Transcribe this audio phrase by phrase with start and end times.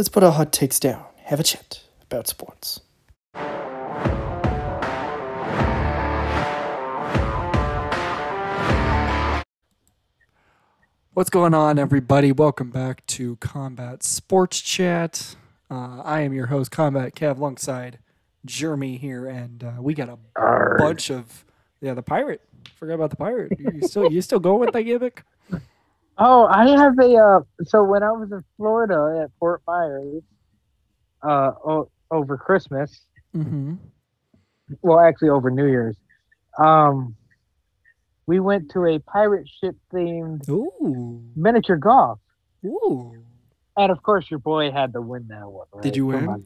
[0.00, 2.80] let's put our hot takes down, have a chat about sports.
[11.12, 12.32] What's going on, everybody?
[12.32, 15.36] Welcome back to Combat Sports Chat.
[15.70, 17.98] Uh, I am your host, Combat Kev, alongside
[18.46, 20.78] Jeremy here, and uh, we got a Arr.
[20.78, 21.44] bunch of
[21.82, 22.40] yeah, the pirate.
[22.76, 23.52] Forgot about the pirate.
[23.58, 25.24] You, you still you still going with that gimmick?
[26.20, 27.16] Oh, I have a.
[27.16, 30.14] Uh, so when I was in Florida at Fort Myers,
[31.22, 33.06] uh, o- over Christmas,
[33.36, 33.74] Mm-hmm.
[34.82, 35.96] well, actually over New Year's,
[36.58, 37.16] um,
[38.26, 40.42] we went to a pirate ship themed
[41.36, 42.20] miniature golf,
[42.64, 43.12] ooh.
[43.76, 45.66] and of course, your boy had to win that one.
[45.72, 45.82] Right?
[45.82, 46.44] Did you Come win?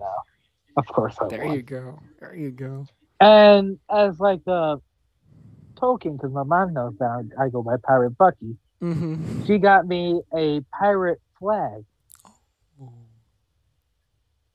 [0.77, 1.57] Of course, I There won.
[1.57, 2.01] you go.
[2.21, 2.87] There you go.
[3.21, 4.79] And as like a
[5.79, 9.45] token, because my mom knows that I go by Pirate Bucky, Mm-hmm.
[9.47, 11.85] she got me a pirate flag.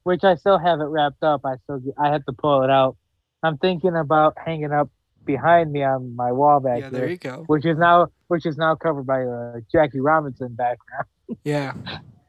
[0.03, 1.41] which I still haven't wrapped up.
[1.45, 2.95] I still I have to pull it out.
[3.43, 4.89] I'm thinking about hanging up
[5.25, 7.43] behind me on my wall back Yeah, there, there you go.
[7.47, 11.05] which is now which is now covered by a Jackie Robinson background.
[11.43, 11.73] Yeah.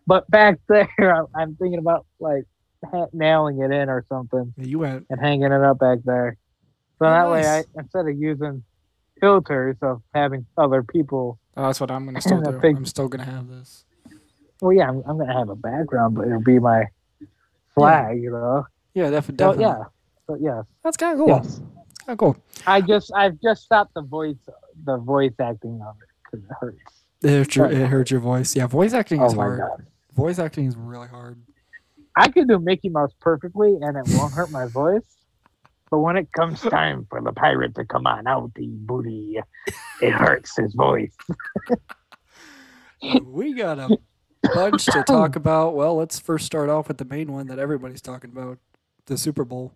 [0.07, 2.45] But back there, I'm, I'm thinking about like
[3.15, 5.07] nailing it in or something You went.
[5.09, 6.37] and hanging it up back there.
[6.99, 7.47] So that way.
[7.47, 8.63] I instead of using
[9.21, 11.39] filters of having other people.
[11.57, 12.59] Oh, that's what I'm gonna still do.
[12.59, 13.85] big- I'm still gonna have this.
[14.61, 16.85] Well, yeah, I'm, I'm gonna have a background, but it'll be my
[17.75, 18.67] flag, you know.
[18.95, 19.65] Yeah, def- So definitely.
[19.65, 19.83] yeah,
[20.27, 21.29] so yeah, That's kind of cool.
[21.37, 21.59] yes.
[21.59, 22.37] Kind of cool.
[22.67, 24.37] I just I've just stopped the voice
[24.85, 26.79] the voice acting of it because it hurts.
[27.23, 28.55] It hurt your, it hurt your voice.
[28.57, 29.59] Yeah, voice acting oh is Oh my hard.
[29.61, 29.87] god.
[30.15, 31.39] Voice acting is really hard.
[32.17, 35.03] I can do Mickey Mouse perfectly and it won't hurt my voice.
[35.91, 39.41] But when it comes time for the pirate to come on out the booty,
[40.01, 41.17] it hurts his voice.
[43.25, 43.99] we got a
[44.55, 45.75] bunch to talk about.
[45.75, 48.59] Well, let's first start off with the main one that everybody's talking about:
[49.07, 49.75] the Super Bowl.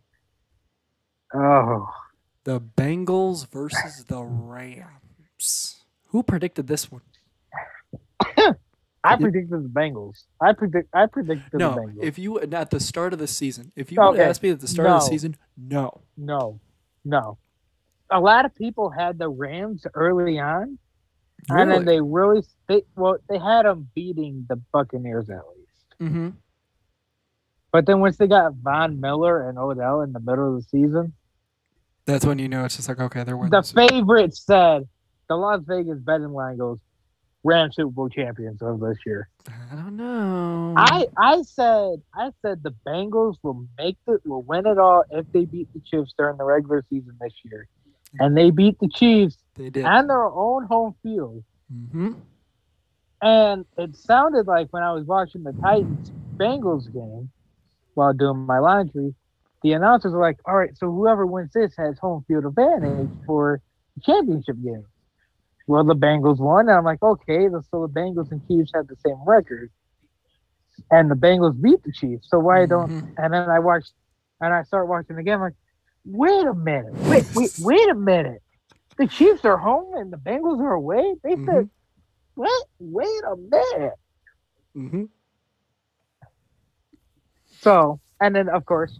[1.34, 1.88] Oh,
[2.44, 5.84] The Bengals versus the Rams.
[6.08, 7.02] Who predicted this one?
[9.06, 10.24] I predicted the Bengals.
[10.40, 10.88] I predict.
[10.94, 12.02] I predicted the No, Bengals.
[12.02, 14.60] if you at the start of the season, if you would Okay, asked me at
[14.60, 16.00] the start of the season, no.
[16.16, 16.58] no,
[17.04, 17.36] no.
[18.10, 20.78] A lot of people had the Rams early on,
[21.50, 25.84] and then they really they well they had them beating the Buccaneers at least.
[26.00, 26.30] Mm-hmm.
[27.72, 31.12] But then once they got Von Miller and Odell in the middle of the season,
[32.06, 33.50] That's when you know it's just like okay, they're winning.
[33.50, 34.88] the the favorite said
[35.28, 36.78] the Las Vegas betting line goes
[37.44, 39.28] Rams Super Bowl champions of this year.
[39.46, 40.74] I don't know.
[40.76, 45.30] I I said I said the Bengals will make it will win it all if
[45.32, 47.68] they beat the Chiefs during the regular season this year.
[48.18, 49.84] And they beat the Chiefs they did.
[49.84, 51.44] And their own home field.
[51.72, 52.12] Mm-hmm.
[53.20, 57.30] And it sounded like when I was watching the Titans Bengals game
[57.94, 59.14] while doing my laundry,
[59.62, 63.60] the announcers were like, all right, so whoever wins this has home field advantage for
[63.96, 64.84] the championship game.
[65.66, 66.68] Well, the Bengals won.
[66.68, 69.70] And I'm like, okay, so the Bengals and Chiefs have the same record.
[70.90, 72.28] And the Bengals beat the Chiefs.
[72.30, 72.90] So why don't.
[72.90, 73.14] Mhm.
[73.18, 73.92] And then I watched,
[74.40, 75.34] and I start watching again.
[75.36, 75.54] I'm like,
[76.04, 76.92] wait a minute.
[77.08, 78.42] Wait, wait, wait a minute.
[78.98, 81.14] The Chiefs are home and the Bengals are away?
[81.24, 81.70] They said, Mhm.
[82.34, 82.66] what?
[82.78, 83.94] Wait a minute.
[84.76, 85.04] Mm-hmm.
[87.60, 88.98] So, and then of course,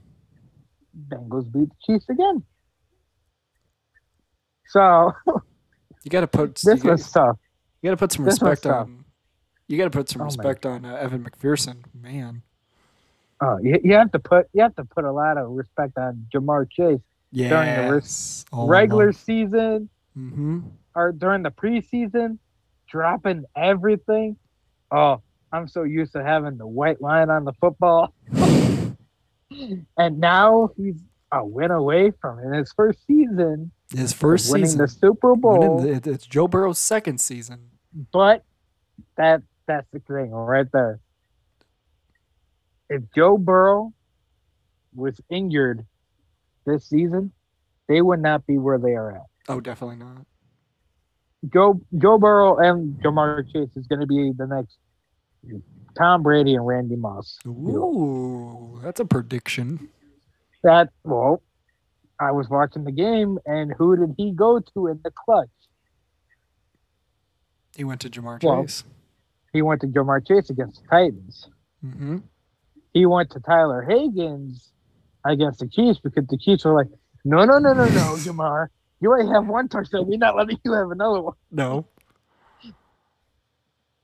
[1.08, 2.42] Bengals beat the Chiefs again.
[4.69, 5.12] So
[6.04, 7.38] You got to put this you, was tough.
[7.82, 9.04] got to put some this respect on.
[9.66, 10.28] You got to put some Oh, man.
[10.28, 12.42] respect on uh, Evan McPherson, man.
[13.41, 16.26] Oh, you, you have to put you have to put a lot of respect on
[16.32, 17.00] Ja'Marr Chase.
[17.32, 17.48] Yeah.
[17.48, 20.60] During the res- Regular season Mm-hmm.
[20.94, 22.38] or during the preseason,
[22.88, 24.36] dropping everything.
[24.92, 25.21] Oh,
[25.53, 31.00] I'm so used to having the white line on the football, and now he's
[31.32, 34.78] a win away from in his first season His first winning season.
[34.81, 35.81] the Super Bowl.
[35.81, 37.71] the- it's Joe Burrow's second season.
[38.12, 38.44] But
[39.16, 41.00] that that's the thing right there.
[42.91, 43.92] If Joe Burrow
[44.95, 45.86] was injured
[46.66, 47.33] this season,
[47.89, 49.22] they would not be where they are at.
[49.48, 50.27] Oh, definitely not.
[51.53, 54.78] Joe Joe Burrow and Ja'Marr Chase is going to be the next
[55.97, 57.39] Tom Brady and Randy Moss.
[57.47, 59.89] Ooh, that's a prediction.
[60.63, 61.42] That well,
[62.21, 65.49] I was watching the game, and who did he go to in the clutch?
[67.77, 68.84] He went to Ja'Marr Well, Chase.
[69.53, 71.49] He went to Ja'Marr Chase against the Titans.
[71.84, 72.19] Mm-hmm.
[72.95, 74.71] he went to Tyler Higgins
[75.27, 76.87] against the Chiefs because the Chiefs were like,
[77.27, 78.69] no, no, no, no, no, Ja'Marr.
[79.01, 80.07] You already have one touchdown.
[80.07, 81.34] We're not letting you have another one.
[81.51, 81.87] No.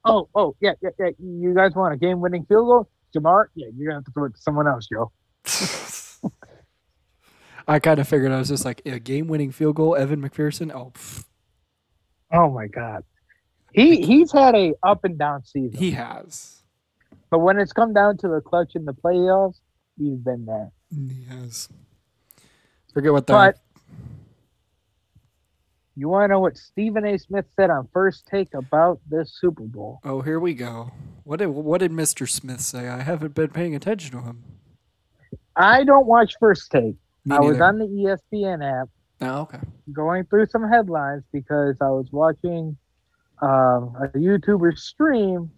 [0.04, 1.10] Oh, oh, yeah, yeah, yeah.
[1.18, 2.88] You guys want a game winning field goal?
[3.16, 5.10] Ja'Marr, yeah, you're gonna have to throw it to someone else, Joe.
[7.70, 10.72] I kind of figured I was just like a game-winning field goal, Evan McPherson.
[10.74, 11.24] Oh, pff,
[12.32, 13.04] Oh my God,
[13.72, 16.62] he he's had a up and down season, he has.
[17.30, 19.60] but when it's come down to the clutch in the playoffs,
[19.96, 20.72] he's been there.
[20.90, 21.68] He has.
[22.92, 23.60] Forget what that.
[25.96, 27.18] You want to know what Stephen A.
[27.18, 30.00] Smith said on First Take about this Super Bowl?
[30.04, 30.90] oh, here we go.
[31.22, 32.28] What did what did Mr.
[32.28, 32.88] Smith say?
[32.88, 34.42] I haven't been paying attention to him.
[35.54, 36.96] I don't watch First Take.
[37.24, 38.88] Me I was on the ESPN app
[39.22, 39.60] Oh, okay.
[39.92, 42.76] going through some headlines because I was watching
[43.42, 45.50] um, a YouTuber stream,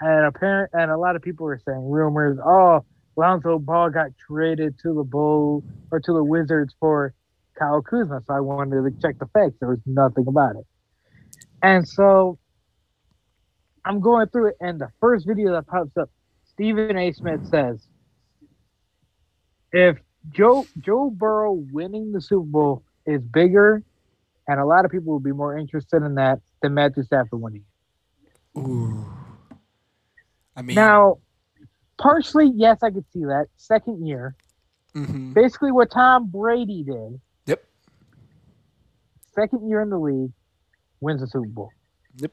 [0.00, 2.38] and apparent and a lot of people were saying rumors.
[2.44, 2.84] Oh,
[3.16, 5.62] Lonzo Ball got traded to the Bull
[5.92, 7.14] or to the Wizards for
[7.56, 8.20] Kyle Kuzma.
[8.26, 9.54] So I wanted to check the facts.
[9.60, 10.66] There was nothing about it,
[11.62, 12.38] and so
[13.84, 16.10] I'm going through it, and the first video that pops up,
[16.44, 17.12] Stephen A.
[17.12, 17.86] Smith says,
[19.72, 19.98] "If
[20.30, 23.82] Joe Joe Burrow winning the Super Bowl is bigger,
[24.48, 27.64] and a lot of people will be more interested in that than Matthew Stafford winning.
[28.56, 29.04] Ooh.
[30.56, 31.18] I mean, Now,
[31.98, 33.46] partially, yes, I could see that.
[33.56, 34.34] Second year,
[34.94, 35.34] mhm.
[35.34, 37.20] basically what Tom Brady did.
[37.46, 37.64] Yep.
[39.34, 40.32] Second year in the league,
[41.00, 41.70] wins the Super Bowl.
[42.16, 42.30] Yep.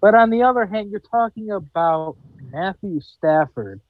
[0.00, 2.16] But on the other hand, you're talking about
[2.52, 3.80] Matthew Stafford,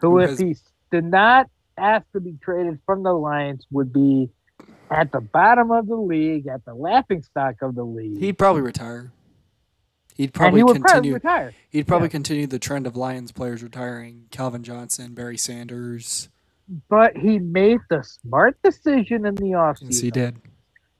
[0.00, 0.56] who, Who if has- he
[0.90, 4.30] did not ask to be traded from the Lions, would be
[4.90, 8.18] at the bottom of the league, at the laughing stock of the league.
[8.18, 9.12] he'd probably retire.
[10.16, 11.14] He'd probably he would probably continue.
[11.14, 11.54] retire.
[11.70, 12.12] He'd probably Yeah.
[12.12, 14.26] continue the trend of Lions players retiring.
[14.30, 16.28] Calvin Johnson, Barry Sanders.
[16.88, 19.90] But he made the smart decision in the offseason.
[19.92, 20.36] Yes, he did.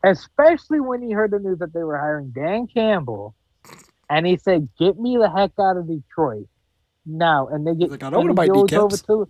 [0.03, 3.35] especially when he heard the news that they were hiring Dan Campbell,
[4.09, 6.49] and he said, "Get me the heck out of Detroit
[7.05, 9.29] now." And they get like, "I don't wanna buy he over to,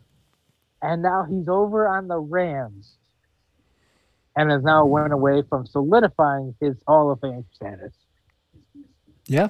[0.83, 2.97] and now he's over on the Rams,
[4.37, 7.93] and has now went away from solidifying his Hall of Fame status.
[9.27, 9.49] Yeah.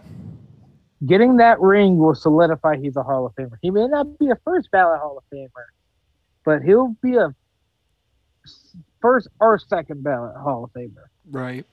[1.06, 3.56] Getting that ring will solidify he's a Hall of Famer.
[3.62, 5.48] He may not be a first ballot Hall of Famer,
[6.44, 7.34] but he'll be a
[9.00, 11.04] first or second ballot Hall of Famer.
[11.30, 11.64] Right.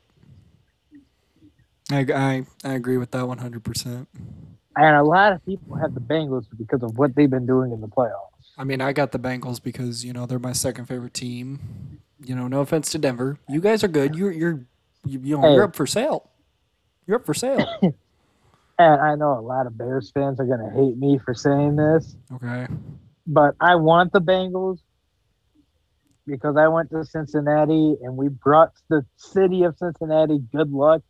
[1.90, 4.08] I, I, I agree with that 100%.
[4.76, 7.82] And a lot of people have the Bengals because of what they've been doing in
[7.82, 8.37] the playoffs.
[8.58, 12.00] I mean, I got the Bengals because, you know, they're my second favorite team.
[12.24, 13.38] You know, no offense to Denver.
[13.48, 14.16] You guys are good.
[14.16, 14.66] You're, you're,
[15.06, 15.54] you, you know, Hey.
[15.54, 16.30] you're up for sale.
[17.06, 17.66] You're up for sale.
[18.80, 21.78] And I know a lot of Bears fans are going to hate me for saying
[21.78, 22.68] this, Okay.
[23.26, 24.78] but I want the Bengals
[26.28, 31.02] because I went to Cincinnati and we brought the city of Cincinnati good luck,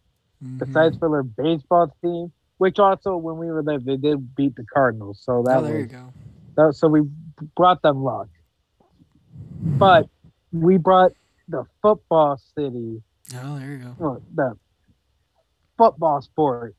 [0.42, 0.60] Mhm.
[0.60, 4.64] besides for their baseball team, which also, when we were there, they did beat the
[4.74, 5.20] Cardinals.
[5.22, 6.14] So that Oh, there you go.
[6.56, 7.02] that, so we
[7.56, 8.28] brought them luck.
[9.60, 10.08] But
[10.52, 11.12] we brought
[11.48, 13.02] the football city
[13.36, 13.96] Oh, there you go.
[14.00, 14.58] Oh, the
[15.78, 16.76] football sport,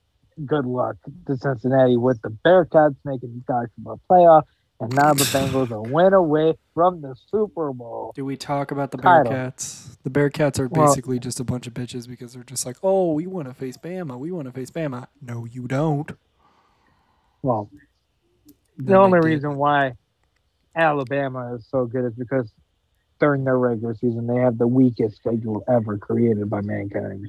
[0.47, 0.97] good luck
[1.27, 4.43] to Cincinnati with the Bearcats making the college football playoff,
[4.81, 8.13] and now the Bengals are win away from the Super Bowl.
[8.15, 9.31] Do we talk about the Title.
[9.31, 9.99] Bearcats?
[10.05, 13.13] The Bearcats are Well- basically just a bunch of bitches because they're just like, oh,
[13.13, 14.19] we want to face Bama.
[14.19, 15.09] We want to face Bama.
[15.21, 16.13] No, you don't.
[17.43, 17.69] Well,
[18.79, 19.97] Then the only reason why
[20.79, 22.51] Alabama is so good is because
[23.19, 27.27] during their regular season they have the weakest schedule ever created by mankind.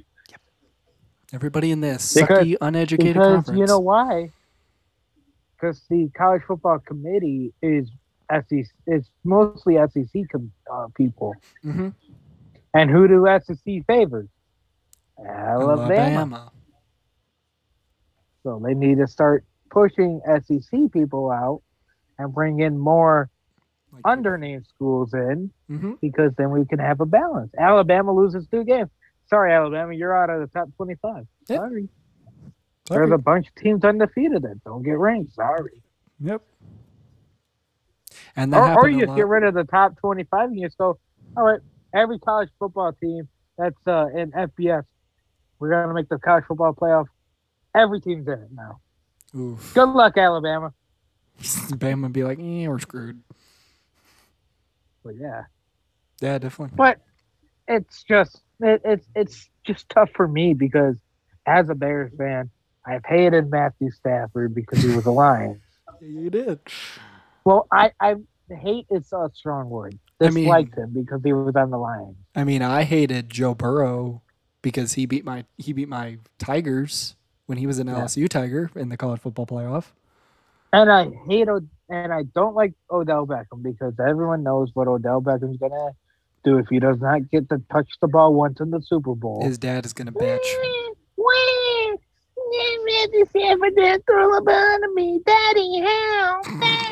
[1.34, 3.60] Everybody in this Because- sucky, uneducated because conference.
[3.60, 4.32] you know why?
[5.56, 7.89] Because the college football committee is
[8.32, 11.34] SEC, it's mostly SEC com, uh, people.
[11.63, 11.94] Mhm.
[12.75, 14.29] And who do SEC favors?
[15.25, 16.51] Alabama.
[18.44, 21.62] So they need to start pushing SEC people out
[22.20, 23.29] and bring in more
[23.91, 26.00] Like- undernamed schools in Mhm.
[26.00, 27.53] because then we can have a balance.
[27.58, 28.89] Alabama loses two games.
[29.27, 31.25] Sorry, Alabama, you're out of the top 25.
[31.48, 31.58] Yep.
[31.58, 31.89] Sorry.
[32.88, 33.00] Sorry.
[33.08, 35.34] There's a bunch of teams undefeated that don't get ranked.
[35.34, 35.81] Sorry.
[36.19, 36.41] Yep.
[38.36, 39.15] And that Or, or you just lot.
[39.17, 40.98] get rid of the top 25 and you just go,
[41.38, 41.60] all right,
[41.93, 43.27] every college football team
[43.58, 44.84] that's uh, in FBS,
[45.60, 47.05] we're going to make the college football playoff.
[47.75, 48.79] Every team's in it now.
[49.36, 49.74] Oof.
[49.74, 50.74] Good luck, Alabama.
[51.39, 53.22] Bama would be like, eh, we're screwed.
[55.10, 55.42] But yeah,
[56.22, 56.75] Yeah, definitely.
[56.78, 57.00] but
[57.68, 60.96] it's just it, it's it's just tough for me because
[61.48, 62.51] as a Bears fan,
[62.86, 65.62] I've hated Matthew Stafford because he was a Lion.
[66.01, 66.60] You did.
[67.44, 68.16] Well, I I
[68.50, 69.98] hate is a strong word.
[70.22, 72.16] I mean- Disliked him because he was on the Lions.
[72.36, 74.22] I mean, I hated Joe Burrow
[74.62, 77.16] because he beat my he beat my Tigers
[77.48, 77.96] when he was an Yeah.
[77.96, 79.86] LSU Tiger in the college football playoff.
[80.72, 85.22] And I hate O- and I don't like Odell Beckham because everyone knows what Odell
[85.22, 85.91] Beckham's gonna
[86.43, 89.43] do if he does not get to touch the ball once in the Super Bowl.
[89.43, 90.46] His dad is gonna bitch.
[91.15, 91.96] Where?
[92.86, 95.22] Matthew Stafford didn't throw the ball to me.
[95.25, 96.43] Daddy, help.
[96.60, 96.89] Daddy.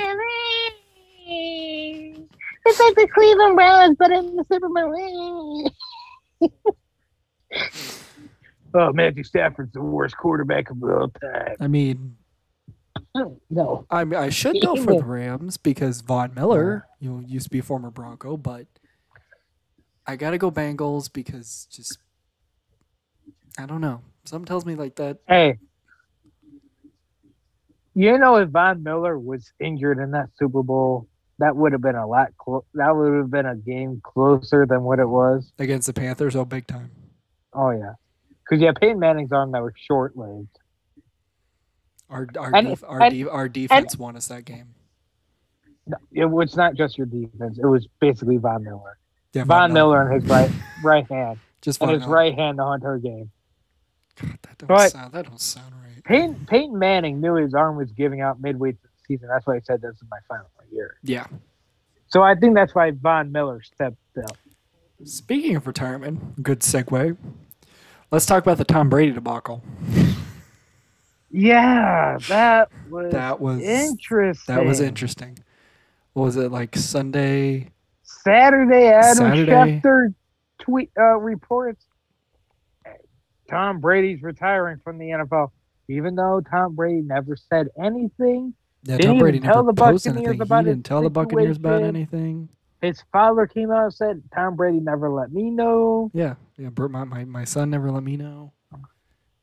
[2.66, 5.72] It's like the Cleveland Browns, but in the Super Bowl.
[8.74, 11.56] oh, Matthew Stafford's the worst quarterback of all time.
[11.60, 12.18] I mean,
[13.50, 13.86] No.
[13.90, 17.50] I mean, I should go for the Rams because Von Miller, you know, used to
[17.50, 18.68] be a former Bronco, but
[20.06, 21.98] I gotta go Bengals because just
[23.58, 24.02] I don't know.
[24.26, 25.18] Something tells me like that.
[25.28, 25.58] Hey.
[27.96, 31.08] You know, if Von Miller was injured in that Super Bowl,
[31.40, 32.30] that would have been a lot.
[32.38, 35.52] Clo- that would have been a game closer than what it was.
[35.58, 36.36] against the Panthers.
[36.36, 36.92] Oh, big time.
[37.54, 37.94] Oh yeah,
[38.44, 40.50] because yeah, Peyton Manning's arm that was short-lived.
[42.10, 44.74] Our our And- def- our, and- de- our defense won us that game.
[45.86, 48.98] No, It was not just your defense; it was basically Von Miller.
[49.34, 50.52] Yeah, Von Miller and his right
[50.84, 52.14] right hand, just and his Miller.
[52.14, 53.32] right hand the Hunter game.
[54.22, 56.04] God, that don't But- sound that don't sound right.
[56.04, 59.28] Peyton Peyton Manning knew his arm was giving out midway through the season.
[59.30, 60.96] That's why he said this is my final year.
[61.04, 61.28] Yeah.
[62.08, 64.38] So I think that's why Von Miller stepped up.
[65.04, 67.18] Speaking of retirement, good segue.
[68.12, 69.62] Let's talk about the Tom Brady debacle.
[71.30, 74.56] Yeah, that was That was interesting.
[74.56, 75.40] that was interesting.
[76.14, 77.70] What was it like Sunday?
[78.04, 79.82] Saturday, Adam Saturday.
[79.84, 80.14] Schefter
[80.60, 81.86] tweet uh, reports
[83.50, 85.52] Tom Brady's retiring from the NFL,
[85.90, 88.54] even though Tom Brady never said anything.
[88.84, 90.38] Yeah, Tom Brady never the posted Buccaneers anything.
[90.38, 92.50] He about his didn't tell the Buccaneers about anything.
[92.82, 96.70] His father came out and said, "Tom Brady never let me know." Yeah, yeah.
[96.78, 98.54] My, my my son never let me know.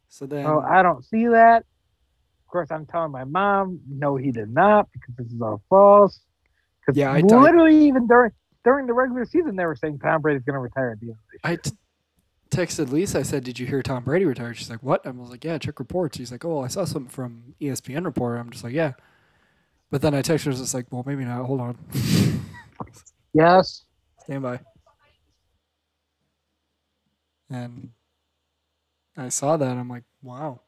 [0.09, 1.65] So then, Oh, I don't see that.
[2.55, 6.21] Course, I'm telling my mom, no, he did not, because this is all false.
[6.79, 8.31] Because Yeah, I- I- literally even during
[8.63, 11.17] during the regular season, they were saying Tom Brady's going to retire at the end
[11.43, 11.73] I t-
[12.51, 13.19] texted Lisa.
[13.19, 15.59] I said, "Did you hear Tom Brady retired?" She's like, "What?" I was like, "Yeah,
[15.59, 18.93] check reports." She's like, "Oh, I saw something from ESPN reporter." I'm just like, "Yeah,"
[19.91, 21.45] but then I texted her, just like, "Well, maybe not.
[21.45, 21.77] Hold on,
[23.35, 23.85] Yes.
[24.21, 24.61] stand by."
[27.51, 27.91] And
[29.17, 29.77] I saw that.
[29.77, 30.61] I'm like, "Wow."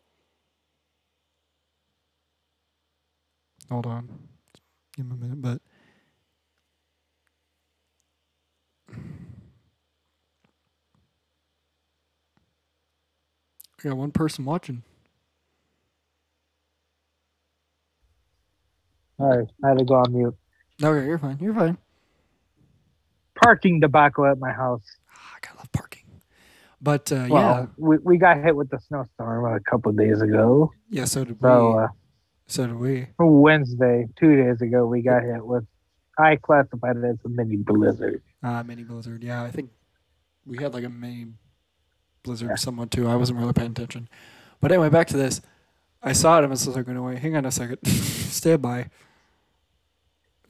[3.70, 4.08] Hold on,
[4.96, 5.60] give me a minute, but.
[13.78, 14.82] I got one person watching.
[19.18, 20.34] All right, I had to go on mute.
[20.82, 21.38] Okay, you're fine.
[21.40, 21.78] You're fine.
[23.42, 24.82] Parking debacle at my house.
[25.14, 26.02] Ah, I gotta love parking.
[26.80, 30.70] But uh, Well, we, we got hit with the snowstorm a couple days ago.
[30.90, 31.04] yeah, yeah.
[31.06, 31.48] So did we.
[31.48, 31.88] Uh,
[32.46, 33.08] so did we.
[33.18, 35.64] Wednesday, two days ago, we got hit with.
[36.18, 38.22] I classified it as a mini blizzard.
[38.42, 39.22] Uh, mini blizzard.
[39.22, 39.70] Yeah, I think
[40.46, 41.32] we had like a mini
[42.22, 42.54] blizzard Yeah.
[42.56, 43.06] somewhat too.
[43.08, 44.08] I wasn't really paying attention.
[44.60, 45.40] But anyway, back to this.
[46.02, 47.78] I saw it and I was like, wait, hang on a second.
[47.86, 48.90] Stand by.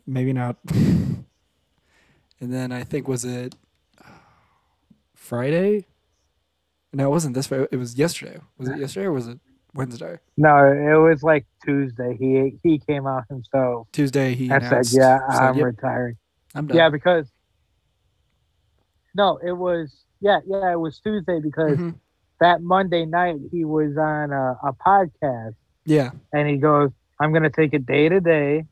[0.07, 0.57] Maybe not.
[0.69, 1.25] and
[2.41, 3.55] then I think was it
[5.15, 5.87] Friday?
[6.93, 7.67] No, it wasn't this Friday.
[7.73, 8.39] It was yesterday.
[8.59, 9.39] Was it yesterday or was it
[9.77, 10.19] Wednesday?
[10.37, 12.17] No, it was like Tuesday.
[12.19, 14.93] He he came out himself Tuesday he and said, announced.
[14.95, 16.17] "Yeah, said, I'm "Yep, retiring."
[16.55, 16.77] I'm done.
[16.77, 17.31] Yeah, because
[19.15, 21.95] no, it was yeah, yeah, it was Tuesday because Mhm.
[22.41, 25.55] that Monday night he was on a, a podcast
[25.85, 26.13] Yeah.
[26.33, 26.91] and he goes,
[27.21, 28.65] "I'm gonna take it day to day.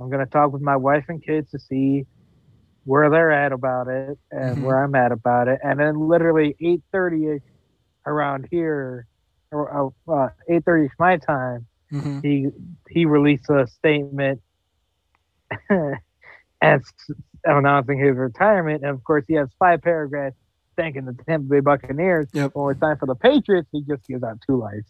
[0.00, 2.06] I'm gonna talk with my wife and kids to see
[2.84, 4.62] where they're at about it and Mhm.
[4.62, 7.40] where I'm at about it." And then literally 8:30
[8.06, 9.06] around here,
[9.52, 12.46] uh, 8:30 my time, hmm he
[12.88, 14.40] he released a statement
[15.68, 15.96] and
[16.62, 17.10] s-
[17.44, 18.82] announcing his retirement.
[18.82, 20.36] And of course, he has five paragraphs
[20.76, 22.28] thanking the Tampa Bay Buccaneers.
[22.32, 22.52] Yep.
[22.54, 24.86] When it's time for the Patriots, he just gives out two lines.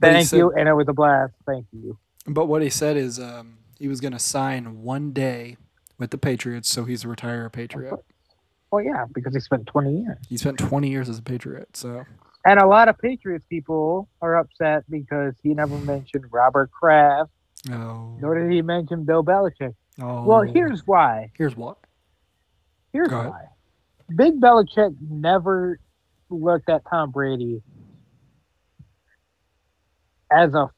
[0.00, 1.34] But Thank said- you, and it was a blast.
[1.46, 1.98] Thank you.
[2.26, 5.56] But what he said is um, he was going to sign one day
[5.98, 7.94] with the Patriots, so he's a retired Patriot.
[8.72, 10.18] Well, yeah, because he spent 20 years.
[10.28, 12.04] He spent 20 years as a Patriot, so
[12.46, 17.32] And a lot of Patriots people are upset because he never mentioned Robert Kraft,
[17.68, 18.16] no.
[18.20, 19.74] nor did he mention Bill Belichick.
[20.00, 20.22] Oh.
[20.22, 21.32] Well, here's why.
[21.36, 21.78] here's what.
[22.92, 23.46] Here's why.
[24.14, 25.80] Big Belichick never
[26.30, 27.62] looked at Tom Brady
[30.30, 30.70] as a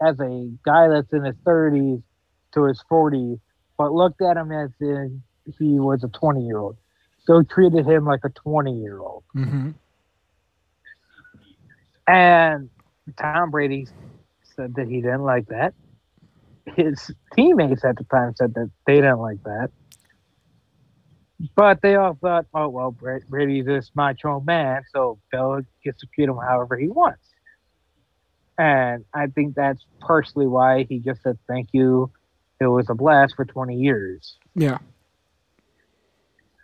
[0.00, 2.02] as a guy that's in his 30s
[2.52, 3.40] to his 40s,
[3.76, 5.22] but looked at him as in
[5.58, 6.76] he was a 20 year old.
[7.24, 9.24] So treated him like a 20 year old.
[9.34, 9.70] Mm-hmm.
[12.06, 12.70] And
[13.18, 13.86] Tom Brady
[14.56, 15.74] said that he didn't like that.
[16.76, 19.70] his teammates at the time said that they didn't like that.
[21.54, 26.06] But they all thought, oh well, Bra- Brady's this macho man, so Bill gets to
[26.14, 27.28] treat him however he wants.
[28.58, 32.10] And I think that's partially why he just said thank you.
[32.58, 34.38] It was a blast for 20 years.
[34.54, 34.78] Yeah.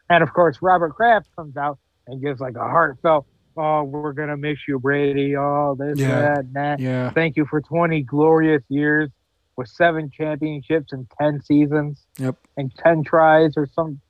[0.08, 4.36] And of course, Robert Kraft comes out and gives like a heartfelt, "Oh, we're gonna
[4.36, 5.36] miss you, Brady.
[5.36, 6.20] Oh, this, Yeah.
[6.20, 6.80] that, and that.
[6.80, 7.10] Yeah.
[7.10, 9.10] Thank you for 20 glorious years
[9.56, 12.36] with seven championships and 10 seasons Yep.
[12.56, 14.00] and 10 tries or some.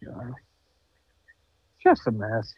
[0.00, 0.10] Yeah.
[1.82, 2.54] Just a mess.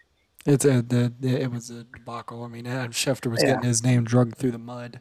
[0.46, 2.44] It's a the, it was a debacle.
[2.44, 3.54] I mean, Adam Schefter was Yeah.
[3.54, 5.00] getting his name drugged through the mud.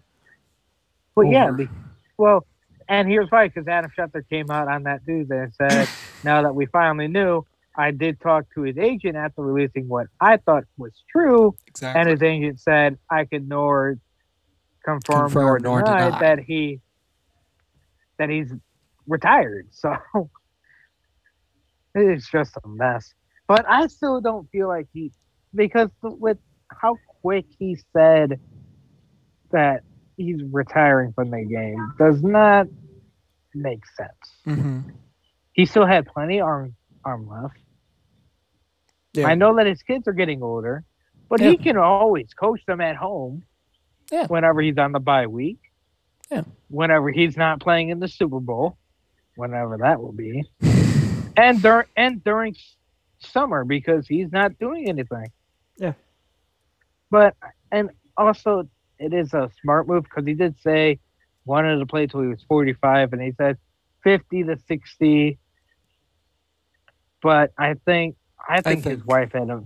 [1.15, 1.53] But yeah, Over.
[1.53, 1.69] be,
[2.17, 2.45] well,
[2.89, 5.87] and here's why because Adam Schefter came out on that Tuesday and said,
[6.23, 7.45] now that we finally knew,
[7.77, 11.55] I did talk to his agent after releasing what I thought was true.
[11.67, 11.99] Exactly.
[11.99, 13.97] and his agent said I can nor
[14.83, 16.19] confirm, Confirm nor, nor deny, deny.
[16.19, 16.79] that he
[18.19, 18.51] that he's
[19.07, 19.67] retired.
[19.73, 19.95] So
[21.95, 23.11] it's just a mess.
[23.47, 25.11] But I still don't feel like he
[25.55, 26.37] because with
[26.81, 28.39] how quick he said
[29.51, 29.81] that
[30.15, 32.67] he's retiring from the game does not
[33.55, 34.11] make sense.
[34.45, 34.79] hmm
[35.53, 37.55] He still had plenty arm arm left.
[39.13, 39.27] Yeah.
[39.27, 40.83] I know that his kids are getting older,
[41.29, 41.51] but Yeah.
[41.51, 43.43] he can always coach them at home.
[44.11, 44.27] Yeah.
[44.27, 45.59] Whenever he's on the bye week.
[46.31, 46.43] Yeah.
[46.69, 48.77] Whenever he's not playing in the Super Bowl,
[49.35, 50.43] whenever that will be,
[51.37, 52.55] and during and during
[53.19, 55.31] summer because he's not doing anything.
[55.77, 55.93] Yeah.
[57.09, 57.35] But
[57.71, 58.67] and also
[58.99, 60.99] it is a smart move because he did say
[61.45, 63.57] wanted to play till he was forty five, and he said
[64.03, 65.37] fifty to sixty.
[67.21, 68.15] But I think
[68.47, 69.63] I think, his think- wife had a,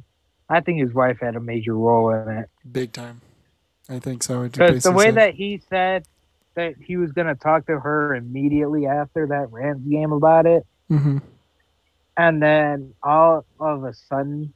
[0.50, 3.22] I think his wife had a major role in it Big time.
[3.90, 4.44] I think so.
[4.44, 6.06] Because the way said- that he said
[6.56, 10.66] that he was going to talk to her immediately after that Rams game about it,
[10.90, 11.22] Mhm.
[12.18, 14.54] and then all of a sudden,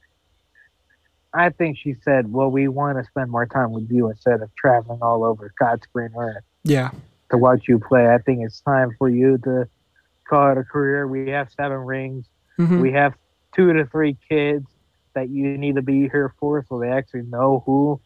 [1.32, 4.54] I think she said, "Well, we want to spend more time with you instead of
[4.56, 6.90] traveling all over God's green earth Yeah.
[7.30, 8.12] to watch you play.
[8.12, 9.68] I think it's time for you to
[10.28, 11.06] call it a career.
[11.06, 12.26] We have seven rings.
[12.58, 12.80] Mhm.
[12.80, 13.14] We have
[13.56, 14.66] two to three kids
[15.14, 18.00] that you need to be here for, so they actually know who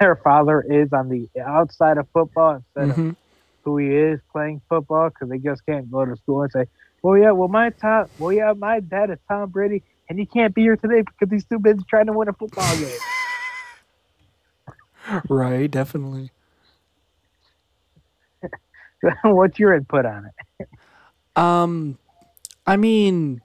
[0.00, 3.16] their father is on the outside of football instead of Mhm.
[3.64, 6.66] who he is playing football because they just can't go to school and say,
[7.02, 10.54] "Well, yeah, well my Tom, well yeah, my dad is Tom Brady, and he can't
[10.54, 12.98] be here today because he's too busy trying to win a football game."
[15.28, 15.70] Right.
[15.70, 16.30] Definitely.
[19.24, 20.68] What's your input on it?
[21.36, 21.98] Um,
[22.66, 23.40] I mean,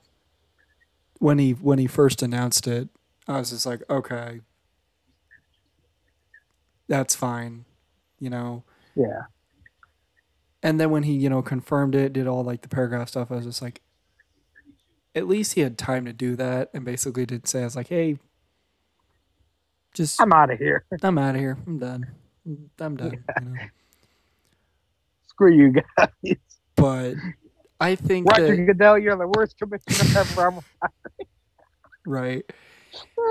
[1.18, 2.88] when he when he first announced it,
[3.28, 4.40] I was just like, okay,
[6.88, 7.64] that's fine,
[8.20, 8.64] you know.
[8.96, 9.22] Yeah,
[10.62, 13.36] And then when he, you know, confirmed it, did all like the paragraph stuff, I
[13.36, 13.80] was just like,
[15.14, 17.88] at least he had time to do that, and basically did say, I was like,
[17.88, 18.18] hey,
[19.94, 20.84] just I'm out of here.
[21.02, 22.08] I'm out of here, I'm done,
[22.80, 23.60] I'm done, you know.
[25.28, 26.08] Screw you guys.
[26.76, 27.16] But
[27.80, 30.60] I think Roger that Goodell, you're the worst commissioner ever.
[32.06, 32.44] Right.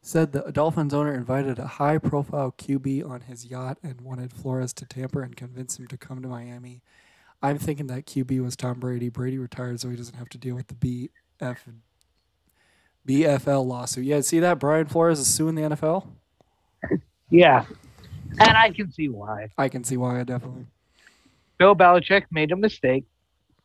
[0.02, 4.72] said the Dolphins owner invited a high profile QB on his yacht and wanted Flores
[4.74, 6.82] to tamper and convince him to come to Miami.
[7.42, 9.08] I'm thinking that QB was Tom Brady.
[9.08, 10.74] Brady retired so he doesn't have to deal with the
[11.40, 11.56] BF
[13.08, 14.04] BFL lawsuit.
[14.04, 16.06] Yeah, see that Brian Flores is suing the NFL?
[17.30, 17.66] Yeah,
[18.40, 19.48] and I can see why.
[19.58, 20.64] I can see why, I definitely.
[21.58, 23.04] Bill Belichick made a mistake.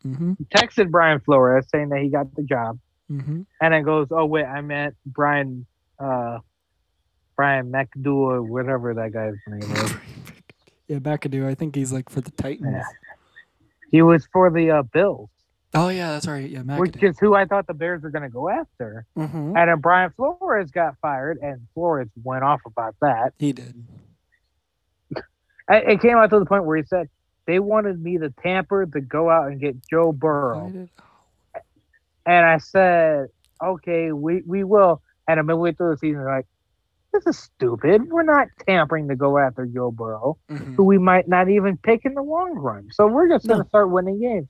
[0.05, 0.33] Mm-hmm.
[0.53, 2.77] Texted Brian Flores saying that he got the job,
[3.09, 3.41] Mm-hmm.
[3.61, 5.65] and then goes, "Oh wait, I meant Brian,
[5.97, 6.39] uh,
[7.37, 9.93] Brian McAdoo or whatever that guy's name is.
[10.89, 11.45] yeah, McAdoo.
[11.47, 12.69] I think he's like for the Titans.
[12.73, 12.83] Yeah.
[13.91, 15.29] He was for the uh, Bills,
[15.75, 16.47] Oh yeah, that's right.
[16.49, 17.09] Yeah, which McAdoo.
[17.09, 19.05] is who I thought the Bears were going to go after.
[19.17, 19.57] mm-hmm.
[19.57, 23.33] And then Brian Flores got fired, and Flores went off about that.
[23.39, 23.83] He did.
[25.69, 27.07] It came out to the point where he said
[27.47, 30.89] they wanted me to tamper to go out and get Joe Burrow.
[31.55, 31.59] I.
[32.25, 33.27] And I said,
[33.63, 35.01] okay, we, we will.
[35.27, 36.47] And a midway through the season, they're like,
[37.13, 38.09] this is stupid.
[38.09, 40.75] We're not tampering to go after Joe Burrow, Mhm.
[40.75, 42.89] who we might not even pick in the long run.
[42.91, 43.63] So we're just going No.
[43.63, 44.47] to start winning games.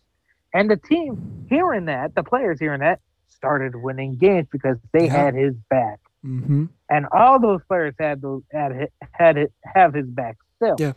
[0.54, 5.14] And the team hearing that, the players hearing that, started winning games because they Yeah.
[5.26, 6.00] had his back.
[6.26, 6.66] Mm-hmm.
[6.90, 10.76] And all those players had those had it- had it have his back still.
[10.80, 10.94] Yeah.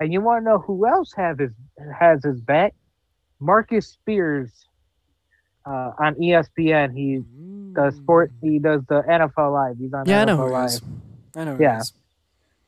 [0.00, 1.52] And you want to know who else have his
[1.98, 2.74] has his back?
[3.40, 4.68] Marcus Spears
[5.64, 6.94] uh, on ESPN.
[6.94, 7.22] He
[7.72, 8.30] does sport.
[8.42, 9.78] He does the NFL Live.
[9.78, 10.08] He's on Mm.
[10.08, 10.82] Yeah, I know NFL who Live, is.
[11.36, 11.82] I know Yeah.
[11.82, 11.90] he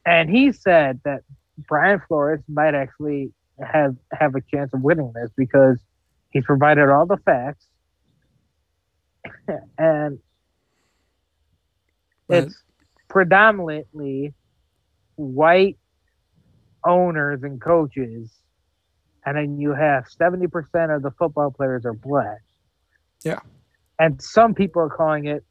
[0.06, 1.22] and he said that
[1.68, 5.78] Brian Flores might actually have have a chance of winning this because
[6.30, 7.66] he's provided all the facts,
[9.78, 10.18] and
[12.28, 12.62] But- it's
[13.08, 14.34] predominantly
[15.16, 15.78] white
[16.84, 18.30] owners and coaches,
[19.26, 22.38] and then you have seventy percent of the football players are black.
[23.24, 23.40] Yeah.
[23.98, 25.44] and some people are calling it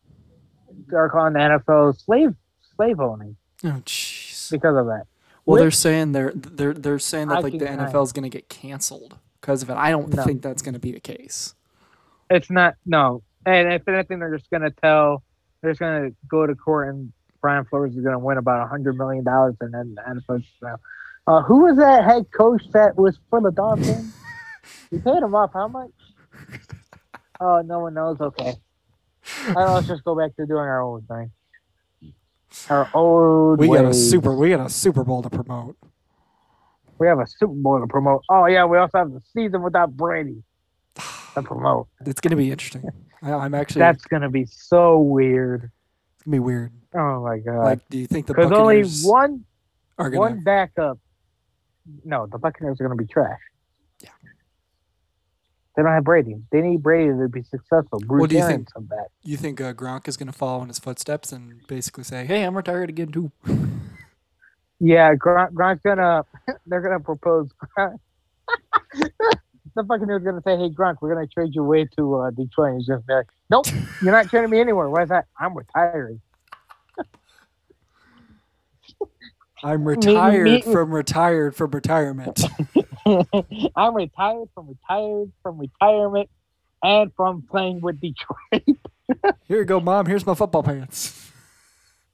[0.94, 2.34] are calling the NFL slave
[2.78, 3.36] slave owning
[3.66, 4.50] Oh, jeez.
[4.52, 5.04] because of that.
[5.46, 8.24] Well, Which- they're saying they're they're they're saying that I like the NFL is going
[8.24, 9.78] to get canceled because of it.
[9.78, 10.26] I don't No.
[10.26, 11.56] think that's going to be the case.
[12.30, 15.24] It's not no, and if anything, they're just gonna tell
[15.62, 18.98] they're just gonna go to court and Brian Flores is gonna win about a hundred
[18.98, 20.40] million dollars, and then the NFL.
[20.42, 20.52] just
[21.26, 24.14] Uh, who was that head coach that was for the Dolphins?
[24.92, 25.92] you paid him off how much?
[27.40, 28.20] Oh, no one knows.
[28.20, 28.54] Okay,
[29.48, 31.32] All right, let's just go back to doing our old thing.
[32.70, 35.78] Our old We got a super we got a Super Bowl to promote.
[37.00, 38.24] We have a Super Bowl to promote.
[38.30, 40.44] Oh yeah, we also have the season without Brady
[40.96, 41.88] to promote.
[42.06, 42.84] It's going to be interesting.
[43.22, 45.72] I, I'm actually That's gonna be so weird.
[46.16, 46.72] it's going to be weird.
[46.94, 47.64] Oh my god.
[47.64, 49.46] Like, do you think the Because only one
[49.98, 51.00] are going one backup.
[52.04, 53.40] No, the Buccaneers are going to be trash.
[54.02, 54.10] Yeah.
[55.76, 56.36] They don't have Brady.
[56.52, 58.00] They need Brady to be successful.
[58.00, 58.90] Bruce do you Arians think?
[59.24, 62.44] You think uh, Gronk is going to follow in his footsteps and basically say, "Hey,
[62.44, 63.32] I'm retired again too."
[64.80, 66.24] Yeah, Gronk, Gronk's gonna.
[66.68, 67.50] They're gonna propose.
[69.78, 72.70] The fucking dude's gonna say, "Hey, Gronk, we're gonna trade you away to uh, Detroit."
[72.70, 73.68] And he's just be like, "Nope,
[74.02, 75.26] you're not trading me anywhere." Why is that?
[75.40, 76.20] I'm retiring.
[79.64, 82.44] I'm retired from retired from retirement.
[83.76, 86.30] I'm retired from retired from retirement
[86.82, 88.80] and from playing with Detroit.
[89.48, 90.08] Here you go, mom.
[90.08, 91.32] Here's my football pants.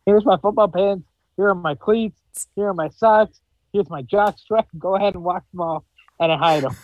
[0.06, 1.06] Here's my football pants.
[1.38, 2.20] Here are my cleats.
[2.56, 3.40] Here are my socks.
[3.72, 4.68] Here's my jock strap.
[4.78, 5.84] Go ahead and wash them off
[6.20, 6.76] and I hide them.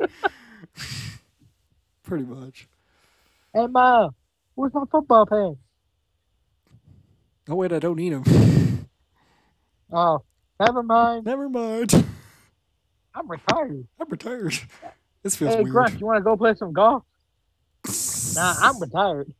[2.02, 2.68] Pretty much.
[3.52, 4.14] Hey, uh, mom,
[4.54, 5.60] where's my football pants?
[7.48, 8.88] Oh wait, I don't need them.
[9.90, 10.22] Oh,
[10.60, 11.24] never mind.
[11.24, 12.04] Never mind.
[13.14, 13.86] I'm retired.
[14.00, 14.58] I'm retired.
[15.22, 15.72] This feels hey, weird.
[15.72, 17.02] Grunt, you want to go play some golf?
[18.34, 19.32] Nah, I'm retired.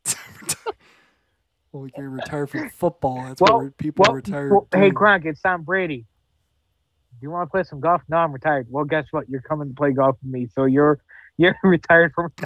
[1.73, 3.23] Well, you're retired from football.
[3.25, 4.51] That's Well- what people Well, are retired.
[4.53, 4.91] well, hey.
[4.91, 6.07] Gronk, it's Tom Brady.
[7.21, 8.01] Do you want to play some golf?
[8.09, 8.69] No, I'm retired.
[8.71, 9.29] Well, guess what?
[9.29, 11.01] You're coming to play golf with me, so you're
[11.37, 12.31] you're retired from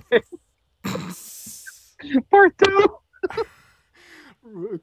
[2.31, 2.97] part two.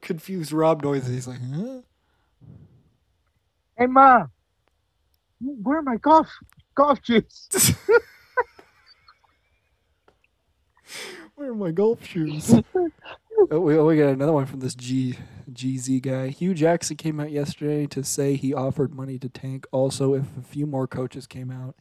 [0.00, 1.08] confused Rob Noise.
[1.08, 1.80] He's like, huh?
[3.76, 4.26] Hey, ma,
[5.40, 6.28] where are my golf
[6.76, 7.74] golf shoes?
[11.34, 12.54] Where are my golf shoes?
[13.48, 15.16] Oh, we, oh, we got another one from this G
[15.50, 16.28] GZ guy.
[16.28, 19.66] Hue Jackson came out yesterday to say he offered money to tank.
[19.72, 21.74] Also, if a few more coaches came out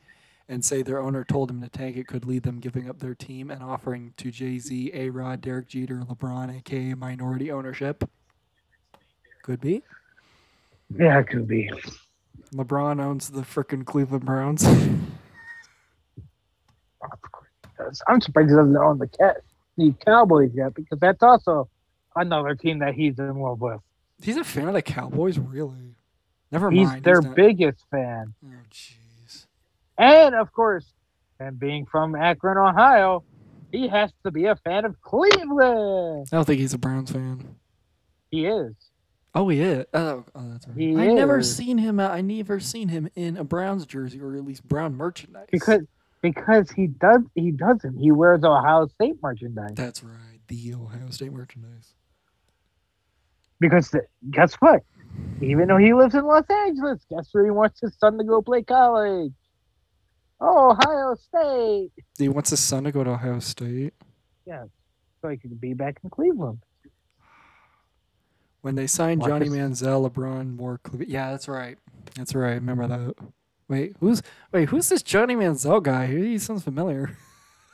[0.48, 3.13] and say their owner told him to tank, it could lead them giving up their
[3.13, 8.10] team and offering to Jay Z, A Rod, Derek Jeter, LeBron, aka minority ownership.
[9.43, 9.84] Could be.
[10.98, 11.69] Yeah, it could be.
[12.54, 14.65] LeBron owns the frickin' Cleveland Browns.
[18.08, 19.43] I'm surprised he doesn't own the cat
[19.80, 21.70] the Cowboys yet because that's also
[22.15, 23.80] another team that he's in love with.
[24.22, 25.96] He's a fan of the Cowboys, really?
[26.52, 26.96] Never He's mind.
[26.98, 28.34] He's their not- biggest fan.
[28.46, 29.46] Oh, jeez.
[29.98, 30.86] And of course,
[31.39, 33.24] and being from Akron, Ohio,
[33.72, 36.28] he has to be a fan of Cleveland.
[36.32, 37.56] I don't think he's a Browns fan.
[38.32, 38.74] He is.
[39.36, 39.86] Oh, he is.
[39.94, 40.78] Oh, oh that's right.
[40.78, 42.00] He I never seen him.
[42.00, 45.48] uh, I never seen him in a Browns jersey or at least Brown merchandise.
[45.52, 45.82] Because
[46.22, 47.98] because he does he doesn't.
[47.98, 49.74] He wears Ohio State merchandise.
[49.76, 51.94] that's right, the Ohio State merchandise.
[53.60, 54.84] Because the, guess what?
[55.42, 58.42] Even though he lives in Los Angeles, guess where he wants his son to go
[58.42, 59.34] play college?
[60.40, 61.92] Oh, Ohio State.
[62.18, 63.94] He wants his son to go to Ohio State.
[64.46, 64.64] Yeah
[65.22, 66.60] so he could be back in Cleveland.
[68.62, 71.12] When they signed Johnny Manziel, LeBron wore Cleveland.
[71.12, 71.78] Yeah, that's right.
[72.16, 72.56] That's right.
[72.56, 73.16] Remember that.
[73.70, 74.68] Wait, who's wait?
[74.70, 76.08] Who's this Johnny Manziel guy?
[76.08, 77.16] He sounds familiar.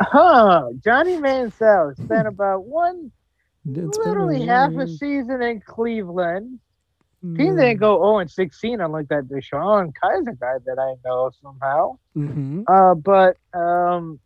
[0.01, 0.69] Huh.
[0.83, 3.11] Johnny Manziel spent about one,
[3.65, 6.59] It's literally half a season in Cleveland.
[7.21, 7.57] He Mm.
[7.57, 11.97] didn't go 0 and 16, unlike that DeShone Kizer guy that I know somehow.
[12.15, 12.65] Mhm.
[12.67, 14.19] Uh, but um,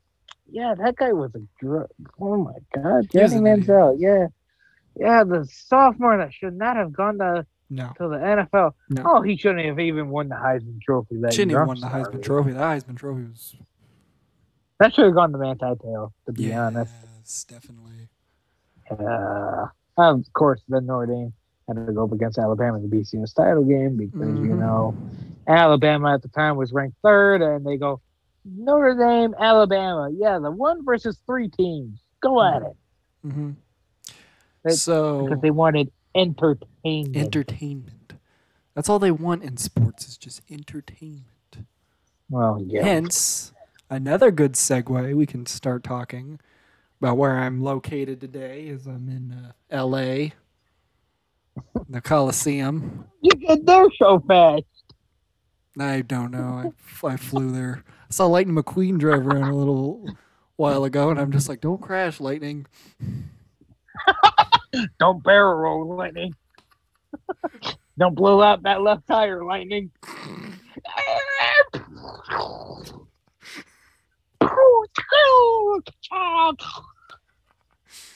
[0.52, 1.88] yeah, that guy was a drug.
[2.20, 3.44] Oh my God, Johnny an.
[3.44, 3.96] Manziel.
[4.00, 4.28] Yeah,
[4.98, 8.72] yeah, the sophomore that should not have gone to, No, to the NFL.
[8.90, 9.04] No.
[9.06, 11.18] Oh, he shouldn't have even won the Heisman Trophy.
[11.22, 12.24] That Shouldn't have won the Heisman.
[12.24, 12.52] Trophy.
[12.54, 13.56] The Heisman Trophy was
[14.80, 16.94] That should have gone to Manti Te'o, to be honest.
[17.20, 18.10] yes, definitely.
[18.90, 21.34] Uh, of course, then Notre Dame
[21.68, 24.60] had to go up against Alabama in the BCS title game because you Mhm.
[24.60, 24.96] know
[25.48, 28.02] Alabama at the time was ranked third, and they go
[28.46, 32.76] Notre Dame, Alabama, yeah, the one versus three teams, go at it
[33.28, 33.52] Mm-hmm.
[34.66, 37.16] It- So because they wanted entertainment.
[37.18, 38.14] entertainment.
[38.76, 41.26] That's all they want in sports is just entertainment.
[42.30, 43.52] well, yeah, Hence,
[43.90, 45.16] another good segue.
[45.16, 46.40] We can start talking
[47.02, 48.68] about where I'm located today.
[48.68, 50.34] Is I'm in uh, L.A.
[51.90, 53.06] The Coliseum.
[53.22, 54.64] you get there so fast.
[55.78, 56.72] I don't know.
[57.04, 57.84] I, I flew there.
[57.88, 60.10] I saw Lightning McQueen drive around a little
[60.56, 62.66] while ago, and I'm just like, "Don't crash, Lightning."
[65.00, 66.34] Don't barrel roll, lightning.
[67.98, 69.92] Don't blow out that left tire, lightning.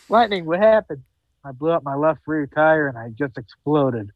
[0.09, 1.03] Lightning, what happened?
[1.43, 4.11] I blew up my left rear tire and I just exploded.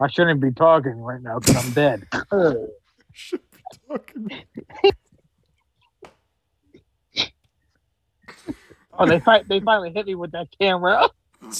[0.00, 2.06] I shouldn't be talking right now because I'm dead.
[3.12, 4.30] Should be talking.
[8.98, 11.08] oh, they fi- they finally hit me with that camera.
[11.42, 11.54] Uh,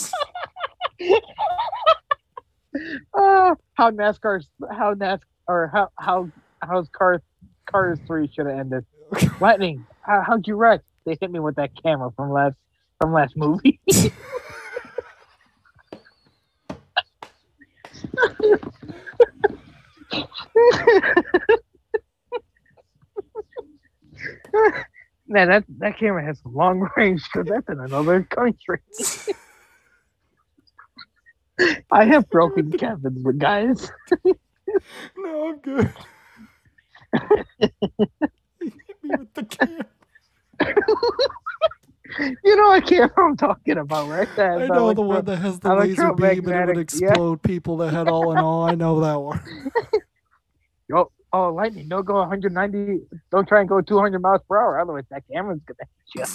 [3.74, 6.30] how NASCAR, how NASCAR, or how how
[6.62, 7.20] how's Cars
[7.66, 8.84] Cars Three should have ended.
[9.40, 10.82] Lightning, how, how'd you wreck?
[11.06, 12.56] They hit me with that camera from last
[13.00, 13.80] from last movie.
[25.30, 28.80] Man, that that camera has long range because that's in another country.
[31.90, 33.90] I have broken Kevin's, but guys,
[35.16, 35.92] No, I'm good.
[37.58, 37.66] he
[38.60, 39.86] hit me with the camera.
[42.44, 43.10] you know I can't.
[43.12, 44.28] what camera I'm talking about, right?
[44.36, 46.90] That, I that know the one that has the laser beam and it would electromagnetic,
[47.00, 47.08] yeah.
[47.08, 48.64] explode people that had all in all.
[48.64, 49.40] I know that one.
[50.88, 51.88] Yo, oh, lightning!
[51.88, 53.00] Don't go 190.
[53.30, 54.80] Don't try and go 200 miles per hour.
[54.80, 55.78] Otherwise, that camera's gonna
[56.14, 56.26] hit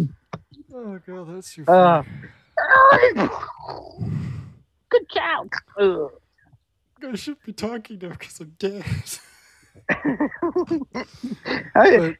[0.00, 0.08] you.
[0.74, 1.70] Oh god, that's your.
[1.70, 2.02] Uh.
[4.88, 5.48] Good job.
[5.78, 6.10] Ugh.
[7.04, 8.84] I should be talking now because I'm dead.
[11.74, 12.16] Hey,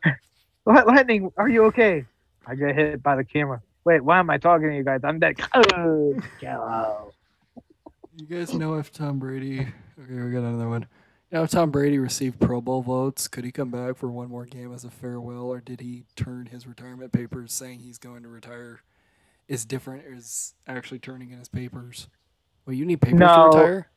[0.65, 2.05] But lightning, are you okay?
[2.47, 3.61] I got hit by the camera.
[3.85, 5.01] Wait, why am I talking to you guys?
[5.05, 5.39] I'm dead.
[5.75, 6.15] Oh,
[8.17, 9.61] you guys know if Tom Brady.
[9.61, 10.87] Okay, we got another one.
[11.35, 14.73] If Tom Brady received Pro Bowl votes, could he come back for one more game
[14.75, 18.83] as a farewell, or did he turn his retirement papers saying he's going to retire?
[19.49, 20.05] Is different?
[20.07, 22.09] Is actually turning in his papers?
[22.67, 23.51] Well, you need papers No.
[23.51, 23.91] to retire.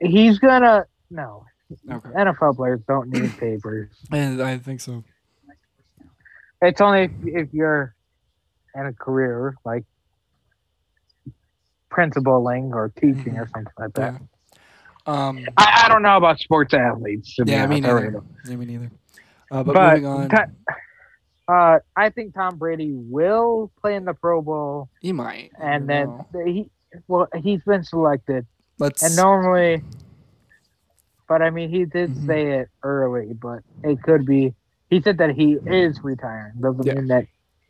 [0.00, 1.44] He's gonna no.
[1.90, 3.88] Okay, NFL players don't need papers.
[4.10, 5.04] and I think so.
[6.62, 7.94] It's only if, if you're
[8.74, 9.84] in a career like
[11.92, 14.14] principaling or teaching or something like that.
[14.14, 14.22] Mm-hmm.
[14.24, 14.39] Yeah.
[15.10, 15.44] Um.
[15.56, 17.34] I, I don't know about sports athletes.
[17.36, 17.80] To Yeah, me.
[17.80, 18.22] Neither.
[18.46, 18.90] Yeah, me neither.
[19.50, 20.30] Uh, but, But moving on,
[21.48, 25.50] uh, I think Tom Brady will play in the Pro Bowl, he might.
[25.60, 26.70] And then he
[27.08, 28.46] well he's been selected,
[28.78, 29.02] let's.
[29.02, 29.82] and normally,
[31.28, 32.26] but I mean he did Mhm.
[32.26, 34.54] say it early, but it could be
[34.90, 36.54] He said that he is retiring.
[36.60, 36.94] Doesn't Yeah.
[36.94, 37.26] mean that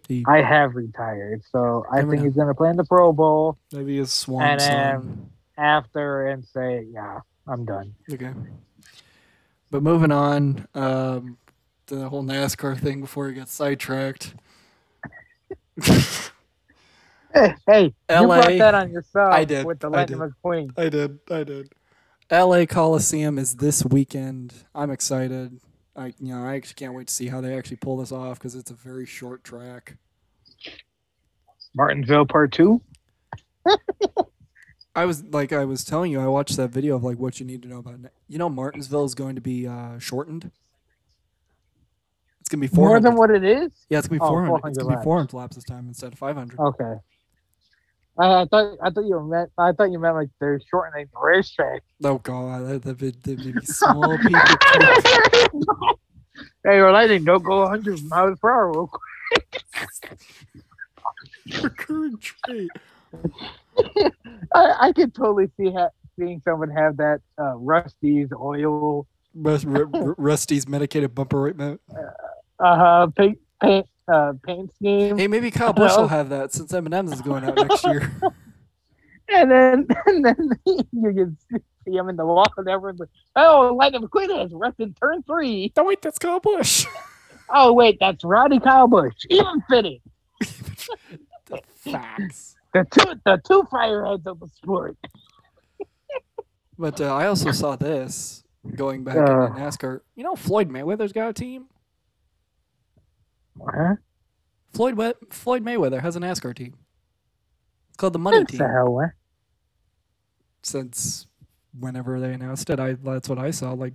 [0.09, 1.42] He I have retired.
[1.50, 2.22] So I think know.
[2.24, 4.94] he's gonna play in the Pro Bowl maybe his swan And, song.
[4.94, 8.33] um, after and say, "Yeah, I'm done." Okay.
[9.70, 11.38] But moving on, um,
[11.87, 14.35] the whole NASCAR thing before he gets sidetracked.
[17.33, 19.33] Hey, hey, you brought that on yourself.
[19.33, 20.18] I did, with the Lightning.
[20.18, 20.72] McQueen.
[20.76, 21.18] I did.
[21.31, 21.72] I did.
[22.31, 24.53] LA Coliseum is this weekend.
[24.74, 25.61] I'm excited.
[25.96, 28.38] I you know I actually can't wait to see how they actually pull this off
[28.38, 29.96] because it's a very short track.
[31.74, 32.81] Martinsville Part Two.
[34.94, 37.46] I was like I was telling you, I watched that video of like what you
[37.46, 37.98] need to know about.
[38.29, 40.50] You know, Martinsville is going to be uh, shortened.
[42.40, 43.70] It's gonna be four More than what it is.
[43.88, 44.68] Yeah, it's gonna be Oh, four hundred.
[44.70, 45.05] It's gonna be laps.
[45.05, 46.59] four hundred laps this time instead of five hundred.
[46.59, 46.94] Okay.
[48.18, 51.20] I, I thought I thought you meant I thought you meant like they're shortening the
[51.20, 51.83] racetrack.
[52.03, 54.40] Oh god, that that would that'd be small people.
[56.64, 58.72] hey, your lightning don't go 100 miles per hour.
[58.72, 59.62] real quick.
[61.62, 62.70] recurring trait.
[64.55, 69.87] I, I could totally see ha- seeing someone have that uh, Rusty's oil, Rust, R-
[70.18, 71.79] Rusty's medicated bumper right now.
[72.59, 77.12] uh, paint, paint, uh, paint scheme, Hey, maybe Kyle Busch will have that since M&M's
[77.12, 78.12] is going out next year.
[79.29, 81.38] and then and then you can
[81.85, 85.23] see him in the wall, and everyone's like, "Oh, Lightning McQueen has rest in turn
[85.23, 85.73] three.
[85.77, 86.87] no, wait, that's Kyle Busch.
[87.53, 89.14] Oh, wait, that's Rowdy Kyle Busch.
[89.29, 90.01] Even fitting.
[91.77, 92.57] Facts.
[92.73, 94.97] The two, the two fireheads of the sport.
[96.79, 98.43] But uh, I also saw this
[98.75, 99.21] going back Uh.
[99.21, 100.01] into NASCAR.
[100.17, 101.67] You know, Floyd Mayweather's got a team.
[103.63, 103.97] Huh?
[104.73, 104.97] Floyd
[105.31, 106.75] Floyd Mayweather has a NASCAR team.
[107.89, 108.67] It's called the Money What the Team.
[108.67, 109.13] hell, man?
[110.63, 111.27] Since
[111.79, 113.73] whenever they announced it, I that's what I saw.
[113.73, 113.95] Like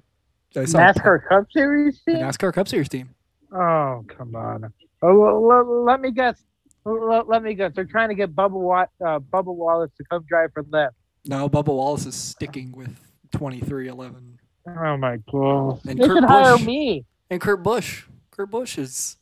[0.55, 2.17] I saw NASCAR Cup Series team?
[2.17, 3.15] NASCAR Cup Series team.
[3.51, 4.71] Oh, come on.
[5.01, 6.43] Oh, well, let, let me guess.
[6.85, 7.71] Let, let me guess.
[7.75, 10.91] They're trying to get Bubba, Wa- uh, Bubba Wallace to come drive for them.
[11.25, 12.95] No, Bubba Wallace is sticking with
[13.31, 14.39] twenty three eleven.
[14.67, 15.79] Oh my god!
[15.87, 16.65] And they Kurt should hire Busch.
[16.65, 17.05] me.
[17.29, 18.03] And Kurt Busch.
[18.31, 19.17] Kurt Busch has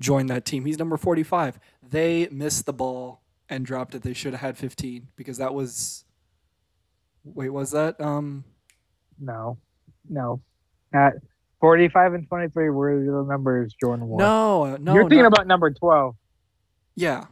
[0.00, 0.64] joined that team.
[0.66, 1.58] He's number 45.
[1.88, 4.02] They missed the ball and dropped it.
[4.02, 6.04] They should have had 15 because that was.
[7.24, 8.00] Wait, was that?
[8.00, 8.44] Um,
[9.18, 9.58] No,
[10.08, 10.40] no.
[10.92, 11.14] At
[11.60, 14.18] forty-five and twenty-three were the numbers Jordan won.
[14.18, 14.94] no, uh, no.
[14.94, 16.16] you're thinking not- about number twelve.
[16.94, 17.24] Yeah,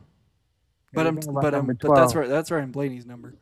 [0.92, 2.28] but I'm, but I'm, but that's right.
[2.28, 2.62] That's right.
[2.62, 3.34] in Blaney's number.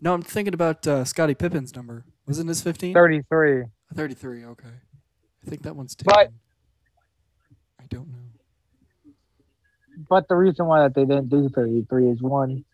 [0.00, 2.04] No, I'm thinking about uh, Scottie Pippen's number.
[2.26, 2.92] Wasn't this 15?
[2.94, 3.64] Thirty-three.
[3.94, 4.44] 33.
[4.44, 6.32] Okay, I think that one's But-
[7.80, 9.12] I don't know.
[10.08, 12.64] But the reason why that they didn't do thirty-thrray is one,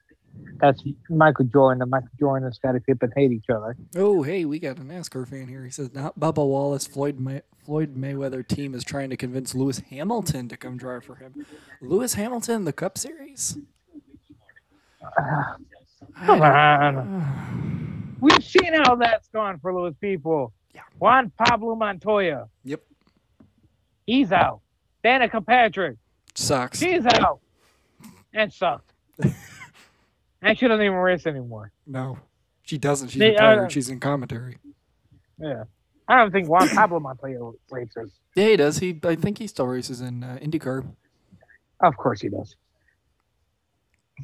[0.61, 1.83] that's Michael Jordan.
[1.83, 3.77] And Michael Jordan and Scottie Pippen hate each other.
[3.97, 5.64] Oh, hey, we got a NASCAR fan here.
[5.64, 6.87] He says, not Bubba Wallace.
[6.87, 11.14] Floyd May- Floyd Mayweather team is trying to convince Lewis Hamilton to come drive for
[11.16, 11.47] him.
[11.81, 13.59] Lewis Hamilton, the Cup Series.
[15.18, 15.55] I
[16.27, 18.16] Come on.
[18.21, 20.53] We've seen how that's gone for those people.
[20.75, 20.83] Yeah.
[20.99, 22.83] Juan Pablo Montoya, Yep,
[24.07, 24.61] he's out.
[25.05, 25.97] Danica Patrick,
[26.35, 26.79] sucks.
[26.79, 27.40] she's out.
[28.33, 28.92] And sucked.
[30.43, 31.73] and she doesn't even race anymore.
[31.87, 32.19] No,
[32.63, 33.09] she doesn't.
[33.09, 33.73] She's They, uh, retired.
[33.73, 34.59] She's in commentary.
[35.39, 35.65] Yeah.
[36.09, 38.13] I don't think Juan Pablo Montoya races.
[38.35, 38.79] Yeah, he does.
[38.79, 40.85] He, I think he still races in uh, IndyCar.
[41.81, 42.55] Of course he does.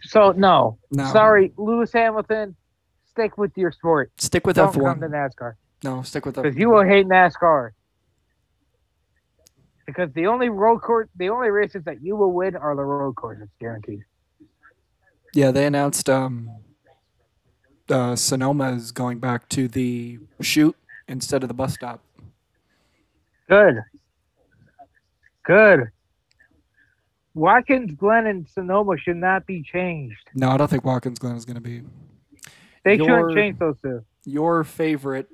[0.03, 0.79] So no.
[0.91, 2.55] No, Sorry, Lewis Hamilton,
[3.11, 4.13] stick with your sport.
[4.19, 5.01] Stick with Don't F come one.
[5.01, 5.55] to NASCAR.
[5.85, 7.71] No, stick with Because you will hate NASCAR.
[9.87, 13.15] Because the only road course, the only races that you will win are the road
[13.17, 14.03] courses, guaranteed.
[15.35, 16.51] Yeah, they announced um,
[17.89, 22.01] uh, Sonoma is going back to the chute instead of the bus stop.
[23.49, 23.77] Good.
[25.45, 25.89] Good.
[27.35, 30.19] Watkins, Glen, and Sonoma should not be changed.
[30.35, 31.83] No, I don't think Watkins Glen is going to be.
[32.85, 34.05] They Your- shouldn't change those two.
[34.25, 35.29] your favorite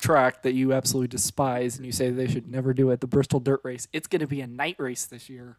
[0.00, 3.40] track that you absolutely despise and you say they should never do it, the Bristol
[3.40, 3.86] Dirt Race.
[3.92, 5.56] It's going to be a night race this year.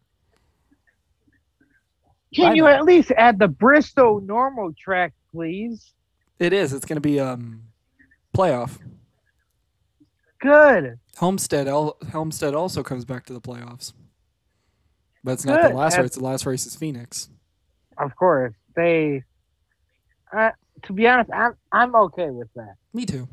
[2.34, 2.68] Can I you know.
[2.70, 5.94] at least add the Bristol normal track, please?
[6.38, 6.74] It is.
[6.74, 7.64] It's going to be um
[8.36, 8.78] playoff.
[10.42, 11.00] Good.
[11.18, 13.94] Homestead El- Helmstead also comes back to the playoffs.
[15.24, 16.12] But it's not the last race.
[16.16, 17.30] The last race is Phoenix.
[17.98, 18.54] Of course.
[18.76, 19.24] They
[20.32, 20.52] uh,
[20.84, 22.76] to be honest, I'm I'm okay with that.
[22.94, 23.28] Me too.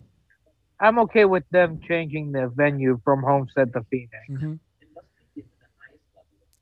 [0.80, 4.10] I'm okay with them changing the venue from Homestead to Phoenix.
[4.28, 4.54] hmm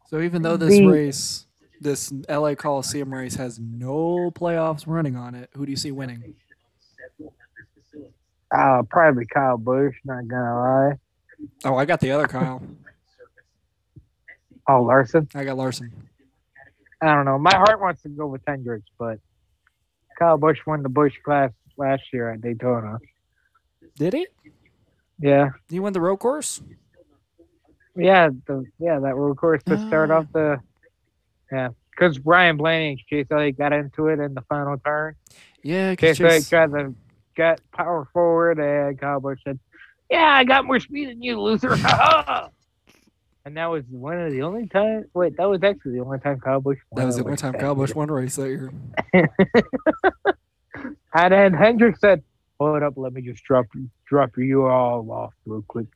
[0.08, 1.46] So even though this The- race,
[1.80, 6.34] this LA Coliseum race has no playoffs running on it, who do you see winning?
[8.54, 10.92] Uh, probably Kyle Busch, not gonna lie.
[11.64, 12.62] Oh, I got the other Kyle.
[14.68, 15.28] Oh, Larson.
[15.34, 15.92] I got Larson.
[17.02, 17.38] I don't know.
[17.38, 19.18] My heart wants to go with Hendricks, but
[20.18, 22.98] Kyle Busch won the Busch Clash last year at Daytona.
[23.96, 24.26] Did he?
[25.18, 26.62] Yeah, He won the road course.
[27.96, 30.18] yeah, the yeah that road course to start Ah.
[30.18, 30.60] off the
[31.50, 35.14] yeah because Ryan Blaney and Chase Elliott got into it in the final turn.
[35.62, 36.94] Yeah, Chase Elliott tried to
[37.36, 39.58] get power forward, and Busch said,
[40.10, 41.72] "Yeah, I got more speed than you, loser."
[43.44, 45.04] and that was one of the only time.
[45.14, 46.78] Wait, that was actually the only time Busch.
[46.92, 48.72] that was the only time Busch won a race that year.
[51.14, 52.22] And then Hendrick said,
[52.58, 53.66] "Hold up, let me just drop
[54.06, 55.86] drop you all off real quick."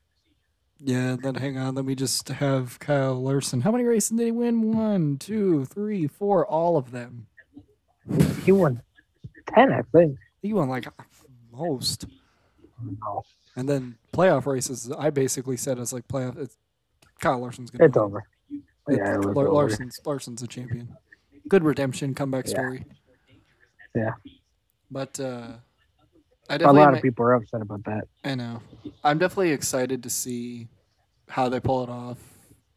[0.81, 1.75] Yeah, then hang on.
[1.75, 3.61] Let me just have Kyle Larson.
[3.63, 4.73] How many races did he win?
[4.75, 6.47] One, two, three, four.
[6.47, 7.27] All of them.
[8.45, 8.81] He won
[9.55, 10.17] ten, I think.
[10.41, 10.87] He won like
[11.53, 12.07] most.
[12.81, 13.25] No,
[13.57, 16.39] And then playoff races, I basically said as like playoff.
[16.39, 16.57] It's
[17.21, 17.85] Kyle Larson's gonna.
[17.87, 18.05] it's win.
[18.05, 18.25] over.
[18.89, 19.53] It's- Yeah, it Lar- over.
[19.53, 20.97] Larson's Larson's a champion.
[21.49, 22.51] Good redemption comeback Yeah.
[22.53, 22.85] story.
[23.97, 24.13] Yeah.
[24.91, 25.55] But uh,
[26.49, 28.05] I A definitely lot of people are upset about that.
[28.25, 28.63] I know.
[29.05, 30.69] I'm definitely excited to see
[31.29, 32.19] how they pull it off.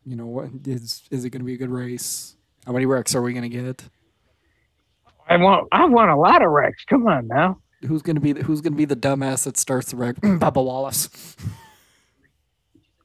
[0.05, 2.35] You know, what is is it going to be a good race?
[2.65, 3.83] How many wrecks are we going to get?
[5.27, 6.83] I want, I want a lot of wrecks.
[6.85, 7.59] Come on now.
[7.87, 10.15] Who's going to be the, who's going to be the dumbass that starts the wreck?
[10.21, 11.07] Bubba Wallace.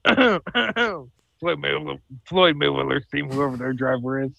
[0.07, 4.31] Floyd Mayweather, Floyd Mayweather's team, whoever their driver is.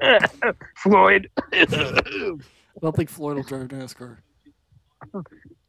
[0.76, 1.30] Floyd.
[1.52, 2.36] I
[2.82, 4.18] don't think Floyd will drive NASCAR.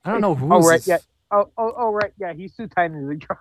[0.05, 0.53] I don't know who.
[0.53, 0.97] Oh, right, yeah.
[1.31, 2.11] Oh, oh, oh, right.
[2.19, 3.37] Yeah, he's too tiny to drive.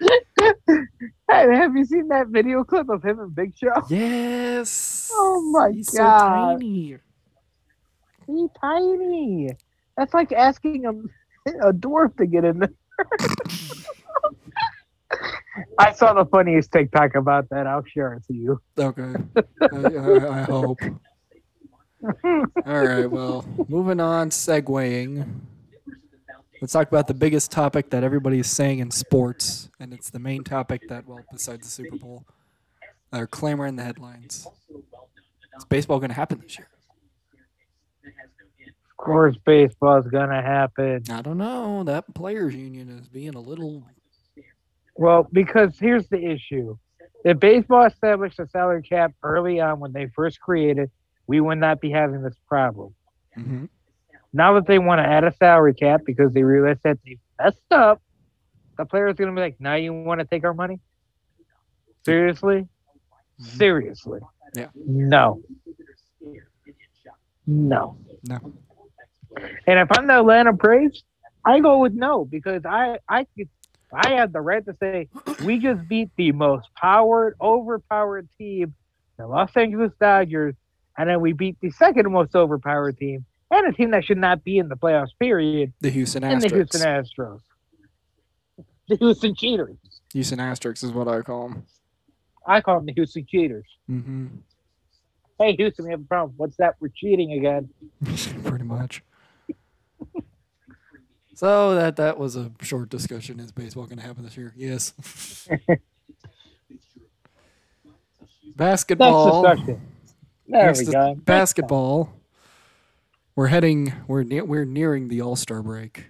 [1.30, 3.72] hey, have you seen that video clip of him and Big Show?
[3.88, 5.10] Yes.
[5.12, 6.20] Oh my He's God.
[6.20, 6.96] so tiny.
[8.26, 9.50] He's tiny.
[9.96, 10.92] That's like asking a,
[11.68, 12.72] a dwarf to get in there.
[15.78, 17.66] I saw the funniest TikTok about that.
[17.66, 18.60] I'll share it to you.
[18.78, 19.14] Okay.
[19.60, 20.78] I, I, I hope.
[22.02, 23.10] All right.
[23.10, 25.40] Well, moving on, segueing.
[26.60, 30.44] Let's talk about the biggest topic that everybody's saying in sports, and it's the main
[30.44, 32.24] topic that, well, besides the Super Bowl,
[33.12, 34.46] are clamoring the headlines.
[35.56, 36.68] Is baseball going to happen this year?
[38.04, 41.02] Of course, baseball's gonna happen.
[41.10, 41.82] I don't know.
[41.84, 43.82] That players' union is being a little.
[44.94, 46.76] Well, because here's the issue:
[47.24, 50.90] if baseball established a salary cap early on when they first created,
[51.30, 52.92] we would not be having this problem.
[53.36, 53.66] hmm
[54.32, 57.70] Now that they want to add a salary cap because they realize that they messed
[57.70, 58.02] up,
[58.76, 60.80] the players are gonna be like, "Now you want to take our money?
[62.04, 62.66] Seriously?
[63.38, 64.18] Seriously?
[64.56, 64.70] Yeah.
[64.74, 65.40] No.
[67.46, 67.96] No.
[68.28, 68.38] No.
[69.68, 71.04] And if I'm the Atlanta Braves,
[71.44, 73.48] I go with no because I I could
[73.92, 75.08] I have the right to say
[75.44, 78.74] we just beat the most powered, overpowered team,
[79.16, 80.56] the Los Angeles Dodgers,
[81.00, 84.44] and then we beat the second most overpowered team and a team that should not
[84.44, 85.08] be in the playoffs.
[85.18, 85.72] Period.
[85.80, 86.52] The Houston In the Astros.
[86.52, 87.40] Houston Astros.
[88.88, 89.76] The Houston Cheaters.
[90.12, 91.64] Houston Asterix is what I call them.
[92.46, 93.64] I call them the Houston Cheaters.
[93.86, 94.26] hmm
[95.38, 96.34] Hey, Houston, we have a problem.
[96.36, 96.74] What's that?
[96.80, 97.70] We're cheating again.
[98.44, 99.02] Pretty much.
[101.34, 103.40] So that that was a short discussion.
[103.40, 104.52] Is baseball going to happen this year?
[104.54, 104.92] Yes.
[108.56, 109.42] Basketball.
[110.50, 111.14] There we go.
[111.14, 112.12] Basketball.
[113.36, 113.92] We're heading.
[114.08, 114.44] We're near.
[114.44, 116.06] We're nearing the All Star break,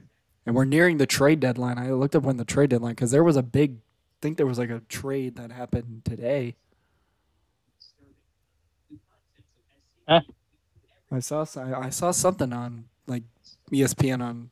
[0.47, 1.79] and we're nearing the trade deadline.
[1.79, 3.77] I looked up when the trade deadline because there was a big.
[3.77, 6.57] I think there was like a trade that happened today.
[10.09, 10.23] Huh?
[11.13, 11.45] I saw.
[11.57, 13.25] I I saw something on like
[13.71, 14.51] ESPN on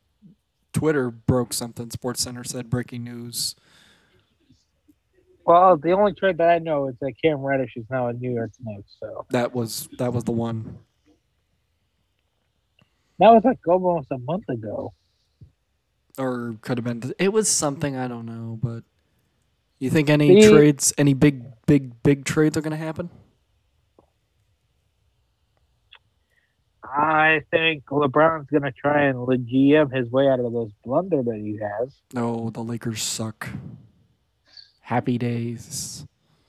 [0.72, 1.90] Twitter broke something.
[1.90, 3.56] Sports Center said breaking news.
[5.48, 8.30] Well, the only trade that I know is that Cam Reddish is now in New
[8.34, 8.96] York Knicks.
[9.00, 10.76] So That was that was the one.
[13.18, 14.92] that was like almost a month ago.
[16.18, 17.14] or could have been.
[17.18, 18.82] It was something I don't know, but
[19.78, 23.08] you think any The- trades, any big, big, big trades are going to happen?
[26.84, 31.58] I think LeBron's gonna try and GM his way out of those blunder that he
[31.62, 31.94] has.
[32.14, 33.48] No, the Lakers suck.
[34.88, 36.06] Happy days.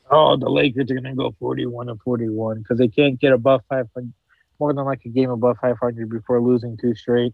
[0.10, 3.90] Oh, the Lakers are gonna go forty-one and forty-one because they can't get above five
[3.94, 4.14] hundred,
[4.62, 7.34] more than like a game above five hundred before losing two straight,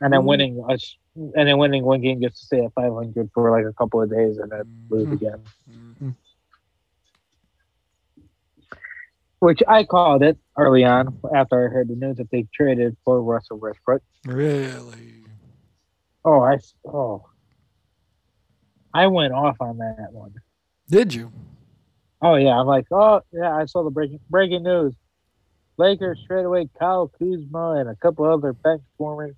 [0.00, 0.26] and then Ooh.
[0.26, 3.66] winning us, and then winning one game gets to stay at five hundred for like
[3.68, 5.12] a couple of days and then lose Mhm.
[5.12, 5.42] again.
[5.68, 6.14] Mhm.
[9.40, 13.20] Which I called it early on after I heard the news that they traded for
[13.20, 14.02] Russell Westbrook.
[14.24, 15.24] Really?
[16.24, 17.26] Oh, I oh
[18.92, 20.34] I went off on that one.
[20.88, 21.32] Did you?
[22.22, 24.94] Oh yeah, I'm like, oh yeah, I saw the breaking breaking news.
[25.78, 29.34] Lakers trade away Kyle Kuzma and a couple other bench warmers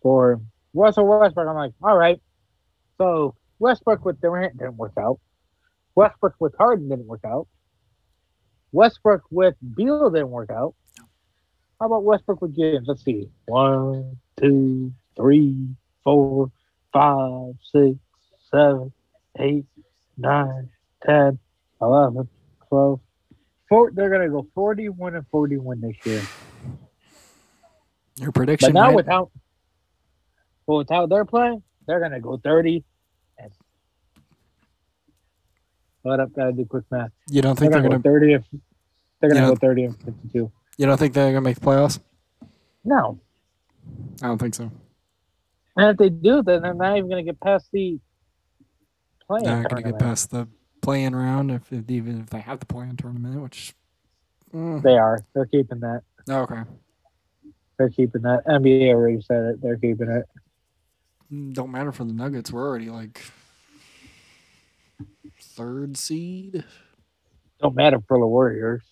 [0.00, 0.40] for
[0.72, 1.48] Russell Westbrook.
[1.48, 2.20] I'm like, all right.
[2.96, 5.20] So Westbrook with Durant didn't work out.
[5.94, 7.46] Westbrook with Harden didn't work out.
[8.72, 10.74] Westbrook with Beal didn't work out.
[11.78, 12.86] How about Westbrook with James?
[12.88, 13.28] Let's see.
[13.46, 15.68] One, two, three,
[16.04, 16.50] four,
[16.92, 17.96] five, six,
[18.56, 18.92] seven,
[19.38, 19.64] eight,
[20.16, 20.70] nine,
[21.04, 21.38] ten,
[21.82, 22.28] eleven,
[22.68, 23.00] twelve.
[23.68, 26.22] Four, they're gonna go forty-one and forty-one this year.
[28.16, 28.72] Your prediction.
[28.72, 29.30] But now might- with how,
[30.66, 32.84] well, with how they're playing, they're gonna go thirty.
[33.38, 33.50] And
[36.04, 37.10] hold up, gotta do quick math.
[37.28, 38.02] you don't think They're they're go gonna?
[38.02, 38.32] thirty.
[38.34, 38.44] If
[39.20, 39.48] they're gonna Yeah.
[39.50, 40.50] go thirty and fifty-two.
[40.78, 41.98] You don't think they're gonna make the playoffs?
[42.84, 43.18] No,
[44.22, 44.70] I don't think so.
[45.76, 47.98] and if they do, then they're not even gonna get past the
[49.28, 50.48] playing They're not gonna get past the
[50.82, 53.74] play-in round if, if even if they have the play-in tournament, which.
[54.54, 55.20] Mm, They are.
[55.34, 56.02] They're keeping that.
[56.28, 56.62] oh, okay.
[57.78, 58.46] They're keeping that.
[58.46, 59.60] NBA already said it.
[59.60, 60.24] They're keeping it.
[61.32, 62.52] Mm, Don't matter for the Nuggets.
[62.52, 63.20] We're already like
[65.40, 66.64] third seed.
[67.60, 68.82] Don't matter for the Warriors.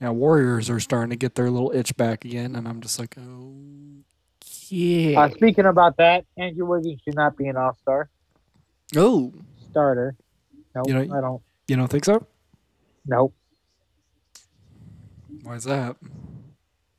[0.00, 3.16] Now Warriors are starting to get their little itch back again, and I'm just like,
[3.18, 3.54] oh,
[4.68, 5.20] yeah.
[5.20, 8.08] Uh, speaking about that, Andrew Wiggins should not be an All Star
[8.96, 9.32] oh,
[9.70, 10.16] starter.
[10.74, 11.42] Nope, You know- I don't.
[11.68, 12.26] you don't think so?
[13.06, 13.34] Nope.
[15.42, 15.96] Why is that?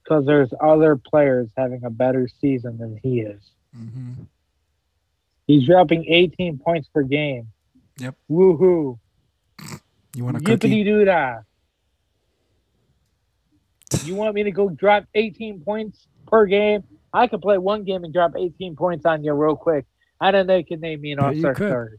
[0.03, 3.41] Because there's other players having a better season than he is.
[3.75, 4.13] hmm
[5.47, 7.47] He's dropping 18 points per game.
[7.99, 8.15] Yep.
[8.29, 8.97] Woohoo!
[10.15, 10.83] You want a Yippity cookie?
[10.83, 11.39] doo dah!
[14.03, 16.83] You want me to go drop 18 points per game?
[17.13, 19.85] I could play one game and drop 18 points on you real quick.
[20.21, 21.67] I don't know if you can name me an All Star could.
[21.69, 21.97] starter.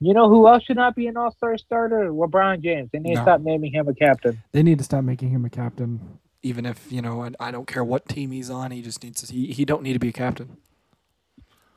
[0.00, 2.10] You know who else should not be an All Star starter?
[2.10, 2.90] LeBron James.
[2.92, 3.20] They need No.
[3.20, 4.42] to stop naming him a captain.
[4.52, 6.18] They need to stop making him a captain.
[6.42, 8.70] Even if you know, I, I don't care what team he's on.
[8.70, 9.32] He just needs to.
[9.32, 10.58] He, he don't need to be a captain.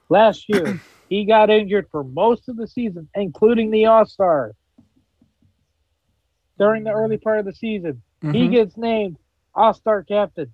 [0.10, 0.78] Last year,
[1.10, 4.52] he got injured for most of the season, including the All Star.
[6.60, 8.52] During the early part of the season, he Mhm.
[8.52, 9.18] gets named
[9.56, 10.54] All Star captain.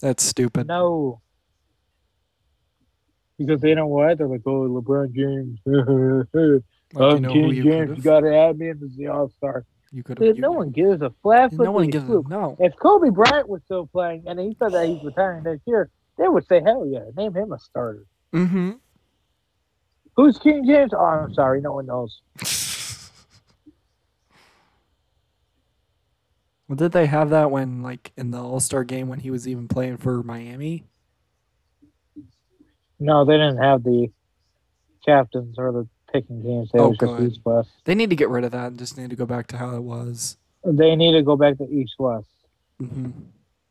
[0.00, 0.66] That's stupid.
[0.66, 1.20] No.
[3.38, 4.18] Because they know what?
[4.18, 5.58] They're like, oh, LeBron James.
[6.94, 7.98] Like, you know King James.
[7.98, 9.66] You got to add me in as the All Star.
[9.92, 12.56] You could Dude, no one gives a flat No one gives a no.
[12.58, 16.28] If Kobe Bryant was still playing and he said that he's retiring next year, they
[16.28, 18.04] would say, hell yeah, name him a starter.
[18.32, 18.72] Mm-hmm.
[20.16, 20.92] Who's King James?
[20.94, 22.22] Oh, I'm sorry, no one knows.
[26.68, 29.48] Well, did they have that when, like, in the All Star game when he was
[29.48, 30.84] even playing for Miami?
[33.00, 34.08] No, they didn't have the
[35.04, 36.70] captains or the picking games.
[36.72, 37.20] They Oh, was just.
[37.20, 37.68] East West.
[37.84, 39.74] They need to get rid of that and just need to go back to how
[39.76, 40.36] it was.
[40.64, 42.26] They need to go back to East West.
[42.78, 43.10] hmm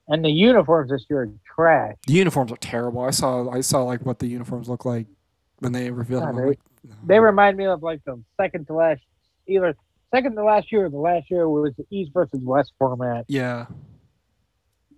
[0.08, 1.96] And the uniforms this year are trash.
[2.08, 3.02] The uniforms are terrible.
[3.02, 5.08] I saw, I saw like what the uniforms look like
[5.60, 6.36] when they revealed Yeah, them.
[6.42, 6.96] They- like, no.
[7.06, 9.02] They remind me of like the second to last,
[9.48, 9.76] either
[10.16, 13.26] second to last year or the last year was the East versus West format.
[13.28, 13.66] yeah.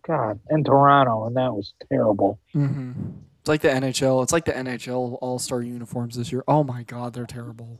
[0.07, 2.39] God, in Toronto, and that was terrible.
[2.53, 4.23] hmm It's like the NHL.
[4.23, 6.43] It's like the NHL All Star uniforms this year.
[6.47, 7.79] Oh my God, they're terrible.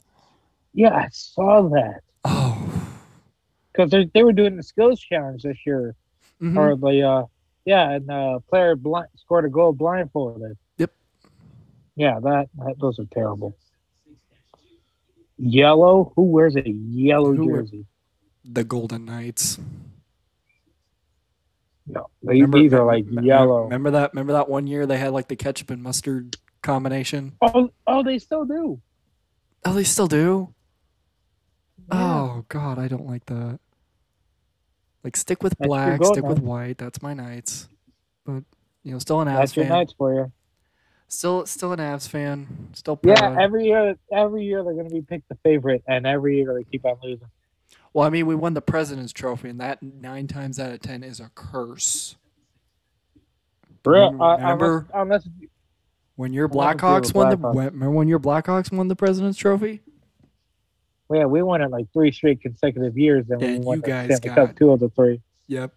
[0.74, 2.92] Yeah, I saw that Oh.
[3.72, 5.96] because they, they were doing the skills challenge this year,
[6.42, 6.58] Mhm.
[6.58, 7.26] or the uh,
[7.66, 10.58] yeah, and the player blind, scored a goal blindfolded.
[10.78, 10.92] Yep.
[11.96, 13.56] Yeah, that, that those are terrible.
[15.38, 16.12] Yellow.
[16.16, 17.86] Who wears a yellow Who jersey?
[18.44, 19.60] The Golden Knights.
[21.90, 23.64] No, these, these are like me- yellow.
[23.64, 24.14] Remember that?
[24.14, 27.34] Remember that one year they had like the ketchup and mustard combination?
[27.42, 28.80] Oh, oh, they still do.
[29.66, 30.54] Oh, they still do.
[31.92, 31.98] Yeah.
[31.98, 33.60] Oh God, I don't like that.
[35.04, 36.78] Like stick with That's black, goat stick with white.
[36.78, 37.68] That's my Knights.
[38.26, 38.44] But
[38.84, 39.40] you know, still an Avs fan.
[39.40, 39.72] That's your fan.
[39.72, 40.32] nights for you.
[41.08, 42.70] Still, still an Avs fan.
[42.74, 43.18] Still proud.
[43.18, 46.54] Yeah, every year, every year they're going to be picked the favorite, and every year
[46.54, 47.28] they keep on losing.
[47.94, 51.04] Well, I mean, we won the President's Trophy, and that nine times out of ten
[51.04, 52.16] is a curse.
[53.86, 55.48] Real, Remember- uh, remember- unless, unless
[56.16, 57.56] When your Blackhawks won the Blackhawks.
[57.72, 59.82] remember when your Blackhawks won the President's Trophy?
[61.12, 64.18] yeah, we won it like three straight consecutive years, and we won you the guys
[64.18, 65.22] Stanley got- Cup two of the three.
[65.48, 65.74] Yep.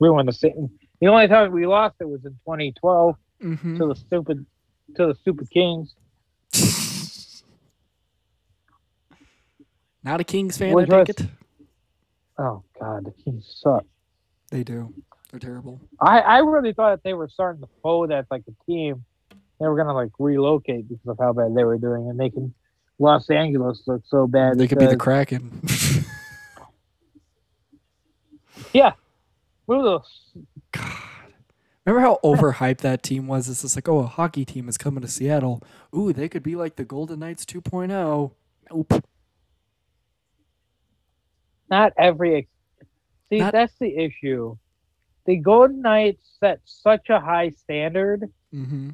[0.00, 0.70] We won the same.
[1.00, 3.76] The only time we lost it was in 2012 Mm-hmm.
[3.76, 4.46] to the stupid,
[4.96, 5.94] to the stupid Kings.
[10.06, 11.30] Not a Kings fan, Which I take was- it.
[12.38, 13.84] Oh God, the Kings suck.
[14.50, 14.94] They do.
[15.30, 15.80] They're terrible.
[16.00, 19.04] I, I really thought that they were starting to fold as like a team.
[19.58, 22.54] They were gonna like relocate because of how bad they were doing and making
[23.00, 24.58] Los Angeles look so bad.
[24.58, 25.60] They could be the because- Kraken.
[29.68, 30.22] Move those-
[30.70, 30.92] God.
[31.84, 33.48] Remember how overhyped that team was?
[33.48, 35.60] It's just like, oh, a hockey team is coming to Seattle.
[35.96, 38.30] Ooh, they could be like the Golden Knights 2.0.
[38.70, 39.04] Nope.
[41.70, 42.48] Not every.
[43.28, 44.56] See, Not- that's the issue.
[45.26, 48.90] The Golden Knights set such a high standard Mm-hmm.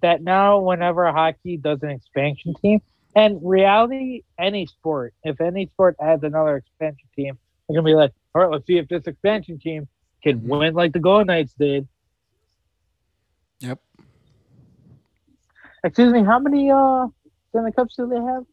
[0.00, 2.80] that now whenever hockey does an expansion team,
[3.16, 7.36] and reality, any sport, if any sport adds another expansion team,
[7.68, 9.88] they're gonna be like, all right, let's see if this expansion team
[10.22, 10.58] can Mhm.
[10.58, 11.86] win like the Golden Knights did.
[13.60, 13.80] Yep.
[15.84, 17.08] Excuse me, how many uh
[17.50, 18.44] Stanley Cups do they have?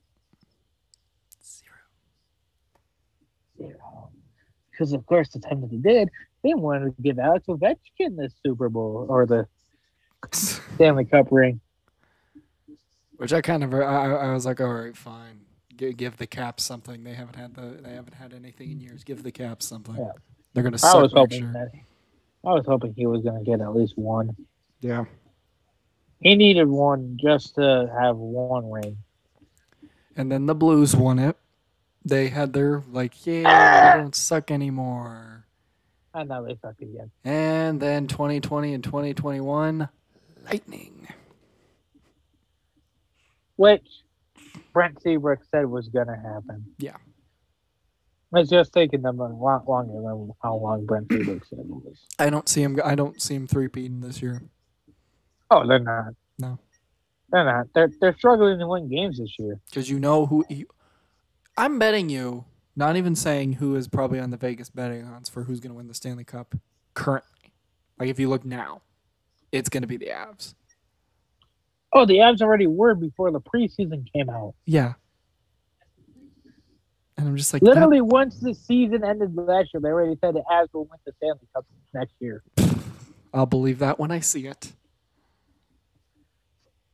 [4.72, 6.09] Because of course, the time that they did,
[6.43, 9.47] they wanted to give Alex Ovechkin the Super Bowl or the
[10.32, 11.59] Stanley Cup ring.
[13.17, 15.41] Which I kind of, I, I was like, all right, fine.
[15.78, 17.03] Give, give the Caps something.
[17.03, 19.03] They haven't had the, they haven't had anything in years.
[19.03, 19.95] Give the Caps something.
[19.95, 20.11] Yeah.
[20.53, 21.51] They're gonna I was hoping year.
[21.53, 21.72] that
[22.43, 24.36] I was hoping he was gonna get at least one.
[24.82, 25.05] Yeah.
[26.19, 28.97] He needed one just to have one ring.
[30.15, 31.38] And then the Blues won it.
[32.04, 35.45] They had their like, yeah, we don't suck anymore.
[36.14, 37.12] And now they suck again.
[37.24, 39.88] And then 2020 and 2021,
[40.43, 41.08] Lightning.
[43.56, 43.88] Which
[44.74, 46.66] Brent Seabrook said was gonna happen.
[46.80, 46.97] Yeah.
[48.34, 51.99] It's just taking them a lot longer than how long Brent Seabrook said it was.
[52.18, 52.80] I don't see him.
[52.84, 54.41] I don't see him three-peating this year.
[55.52, 56.14] Oh, they're not.
[56.39, 56.58] No.
[57.30, 57.68] They're not.
[57.74, 59.60] They're they're struggling to win games this year.
[59.70, 60.45] because you know who.
[60.49, 60.66] You,
[61.58, 62.45] I'm betting you.
[62.76, 65.76] Not even saying who is probably on the Vegas betting odds for who's going to
[65.76, 66.56] win the Stanley Cup
[66.93, 67.54] currently.
[67.99, 68.82] Like if you look now,
[69.52, 70.54] it's going to be the Avs.
[71.93, 74.54] Oh, the Avs already were before the preseason came out.
[74.66, 74.93] Yeah.
[77.18, 80.34] And I'm just like, that- Literally, once the season ended last year, they already said
[80.34, 82.41] the Avs will win the Stanley Cup next year.
[83.34, 84.72] I'll believe that when I see it.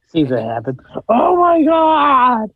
[0.08, 0.80] Season happened.
[1.10, 2.49] Oh my God!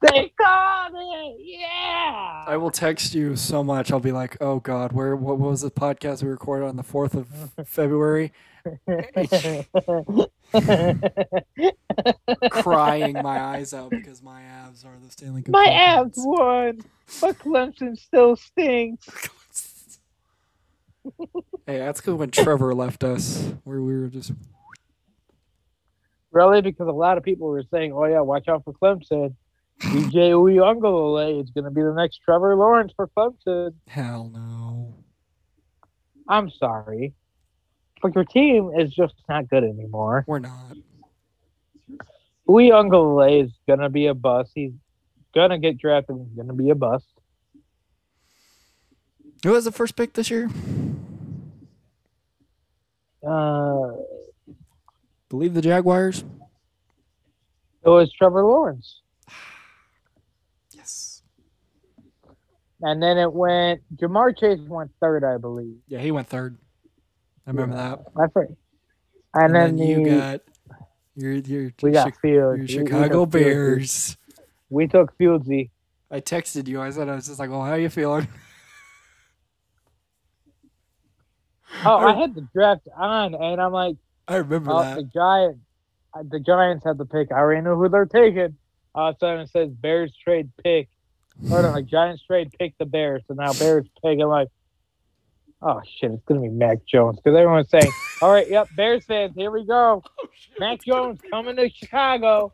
[0.00, 1.36] They got it!
[1.40, 2.44] Yeah!
[2.46, 3.90] I will text you so much.
[3.90, 5.16] I'll be like, oh God, where?
[5.16, 7.26] What was the podcast we recorded on the fourth of
[7.66, 8.32] February?
[12.50, 15.52] Crying my eyes out because my Avs are the Stanley Cup.
[15.52, 16.80] My Avs won,
[17.20, 19.08] but Clemson still stinks.
[21.66, 24.32] Hey, that's because when Trevor left us, where we were just
[26.32, 29.34] Really, because a lot of people were saying, "Oh yeah, watch out for Clemson."
[29.80, 33.74] DJ Uiagalelei is going to be the next Trevor Lawrence for Clemson.
[33.86, 34.94] hell no.
[36.28, 37.14] I'm sorry,
[38.02, 40.24] but your team is just not good anymore.
[40.26, 40.76] We're not.
[42.48, 44.50] Uiagalelei is going to be a bust.
[44.54, 44.72] He's
[45.34, 46.16] going to get drafted.
[46.18, 47.06] He's going to be a bust.
[49.44, 50.50] Who was the first pick this year?
[53.26, 53.92] Uh,
[55.28, 56.24] Believe the Jaguars.
[57.84, 59.00] it was Trevor Lawrence,
[60.72, 61.22] Yes.
[62.80, 63.80] And then it went.
[63.96, 65.76] Ja'Marr Chase went third, I believe.
[65.88, 66.56] Yeah, he went third.
[67.46, 68.00] I remember that.
[68.16, 68.56] I forget.
[69.34, 70.40] And, And, then, then, you the- got
[71.16, 72.72] your your, we got Chi- Fields.
[72.74, 73.30] your We- we Chicago Fieldsy.
[73.32, 74.16] Bears.
[74.70, 75.70] We took Fieldsy.
[76.10, 76.80] I texted you.
[76.80, 78.28] I said I was just like, "Well, how you feeling?"
[81.84, 84.96] Oh, I had the draft on, and I'm like, I remember oh, that.
[84.96, 85.60] the Giants.
[86.14, 87.30] Uh, the Giants had the pick.
[87.30, 88.56] I already know who they're taking.
[88.94, 90.88] All of a sudden, it says Bears trade pick.
[91.50, 93.22] Or no, like Giants trade pick the Bears.
[93.28, 94.18] So now Bears pick.
[94.20, 94.48] I'm like,
[95.62, 97.90] oh shit, it's gonna be Mac Jones because everyone's saying,
[98.22, 100.02] all right, yep, Bears fans, here we go.
[100.58, 102.52] Mac Jones coming to Chicago.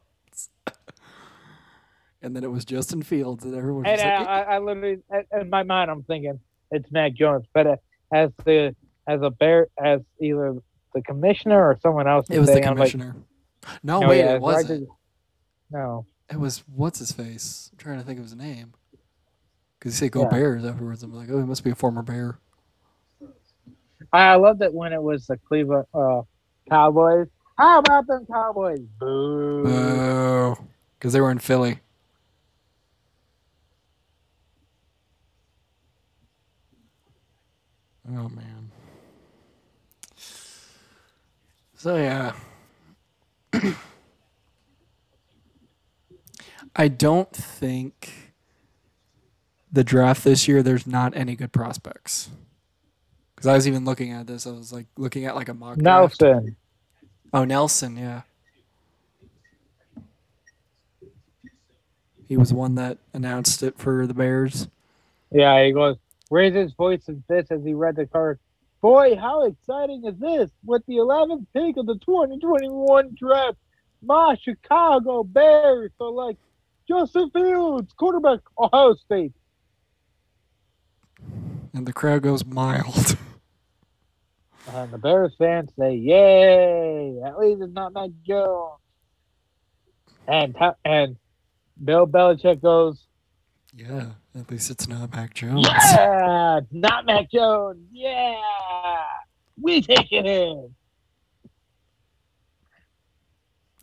[2.23, 4.59] And then it was Justin Fields, and everyone was And just I, like, I, I
[4.59, 4.99] literally,
[5.41, 7.45] in my mind, I'm thinking it's Mac Jones.
[7.53, 7.77] But uh,
[8.13, 8.75] as the
[9.07, 10.57] as a bear, as either
[10.95, 13.17] the commissioner or someone else, "It was the saying, I'm like, commissioner."
[13.83, 14.87] no, no, wait, yeah, it wasn't.
[14.87, 14.95] to-
[15.71, 17.71] No, It was what's his face?
[17.73, 18.75] I'm trying to think of his name.
[19.79, 20.31] Because he said "Go Yeah.
[20.31, 21.03] Bears" afterwards.
[21.03, 22.39] I'm like, "Oh, he must be a former Bear."
[24.13, 26.23] I, I love that when it was the Cleveland uh,
[26.69, 27.29] Cowboys.
[27.59, 28.81] How about them Cowboys?
[28.99, 30.57] Boo!
[30.99, 31.81] Because they were in Philly.
[38.09, 38.71] Oh man.
[41.77, 42.33] So yeah.
[46.77, 48.35] I don't think
[49.71, 52.31] the draft this year there's not any good prospects.
[53.35, 54.47] Because I was even looking at this.
[54.47, 55.79] I was like looking at like a mock.
[55.79, 56.21] draft.
[56.21, 56.57] Nelson.
[57.33, 57.97] Oh, Nelson.
[57.97, 58.23] Yeah.
[62.27, 64.69] He was one that announced it for the Bears.
[65.31, 65.97] Yeah, he goes,
[66.31, 68.39] raised his voice and fist as he read the card.
[68.81, 70.51] Boy, how exciting is this?
[70.65, 73.59] With the 11th pick of the 2021 draft,
[74.03, 76.39] my Chicago Bears select
[76.89, 79.33] Justin Fields, quarterback, Ohio State.
[81.73, 83.17] And the crowd goes mild.
[84.73, 87.21] And the Bears fans say, "Yay!
[87.25, 88.79] At least it's not Mac Jones."
[90.27, 91.17] And and
[91.85, 93.05] Bill Belichick goes,
[93.77, 94.11] yeah.
[94.39, 95.67] At least it's not Mac Jones.
[95.67, 97.85] "Yeah, not Mac Jones.
[97.93, 98.41] Yeah,
[99.61, 100.75] we take it in."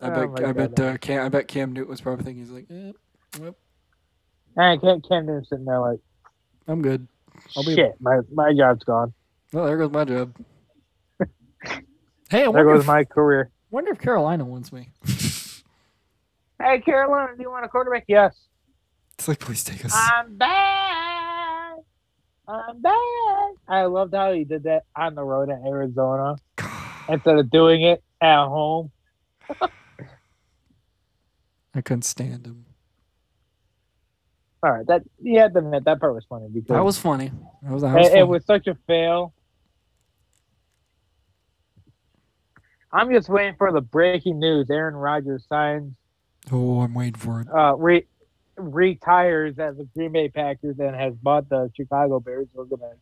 [0.02, 0.42] I Oh bet.
[0.42, 0.80] my I bet.
[0.80, 2.92] Uh, Cam, I bet Cam Newton was probably thinking he's like, eh,
[3.40, 3.56] well,
[4.56, 6.00] And Cam, Cam Newton sitting there like,
[6.68, 7.06] I'm good.
[7.56, 7.74] I'll be.
[7.74, 9.12] "Shit, my my job's gone.
[9.52, 10.34] Well, there goes my job.
[12.30, 14.90] hey, I There goes if, my career." wonder if Carolina wants me.
[16.62, 18.04] Hey, Carolina, do you want a quarterback?
[18.06, 18.36] Yes.
[19.14, 19.90] it's like, please take us.
[19.92, 21.74] I'm back.
[22.46, 23.54] I'm back.
[23.66, 26.36] I loved how he did that on the road in Arizona
[27.08, 28.92] instead of doing it at home.
[31.74, 32.66] I couldn't stand him.
[34.64, 37.32] All right, that you had to admit that part was funny because That was funny.
[37.62, 37.82] That was.
[37.82, 39.34] That was it, it was such a fail.
[42.92, 44.68] I'm just waiting for the breaking news.
[44.70, 45.94] Aaron Rodgers signs,
[46.52, 47.48] Oh, I'm waiting for it.
[47.52, 48.06] uh, re-
[48.56, 52.98] retires as a Green Bay Packers and has bought the Chicago Bears organization.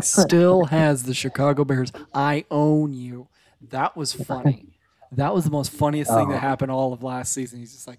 [0.00, 1.92] Still has the Chicago Bears.
[2.14, 3.28] I own you.
[3.60, 4.66] That was funny.
[5.12, 7.58] That was the most funniest thing that happened all of last season.
[7.58, 7.98] He's just like,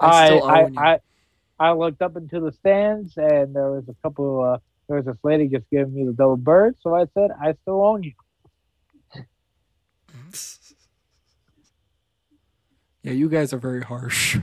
[0.00, 0.70] I I I.
[0.92, 0.98] I
[1.58, 4.42] I looked up into the stands and there was a couple.
[4.42, 4.58] Uh,
[4.88, 7.82] there was this lady just giving me the double bird, so I said, "I still
[7.84, 8.12] own you."
[13.02, 14.36] Yeah, you guys are very harsh.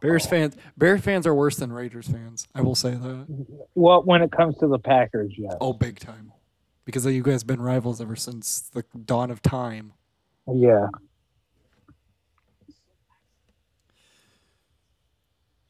[0.00, 2.46] Bears fans, Bears fans are worse than Raiders fans.
[2.54, 3.46] I will say that.
[3.74, 5.54] Well, when it comes to the Packers, yes.
[5.60, 6.30] Oh, big time.
[6.86, 9.92] Because you guys have been rivals ever since the dawn of time.
[10.46, 10.86] Yeah.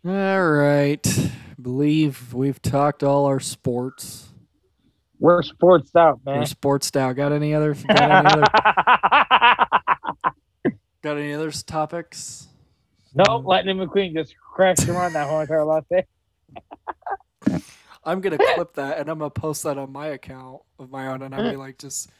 [0.07, 1.05] All right.
[1.61, 4.29] Believe we've talked all our sports.
[5.19, 6.39] We're sports out, man.
[6.41, 7.13] We're sports style.
[7.15, 7.75] Got any other?
[7.75, 8.43] Got any other?
[11.03, 12.47] got any other topics?
[13.15, 16.05] no, Lightning McQueen just crashed around that whole entire last day.
[18.07, 21.23] I'm gonna clip that and I'm gonna post that on my account of my own,
[21.23, 22.11] and I'll be like, just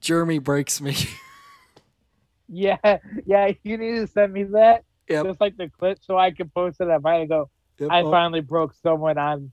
[0.00, 0.96] Jeremy breaks me.
[2.54, 3.50] Yeah, yeah.
[3.62, 5.24] You need to send me that, yep.
[5.24, 7.48] just like the clip, so I can post it mine and go.
[7.78, 7.88] yep.
[7.90, 9.50] I I'll, finally broke someone on,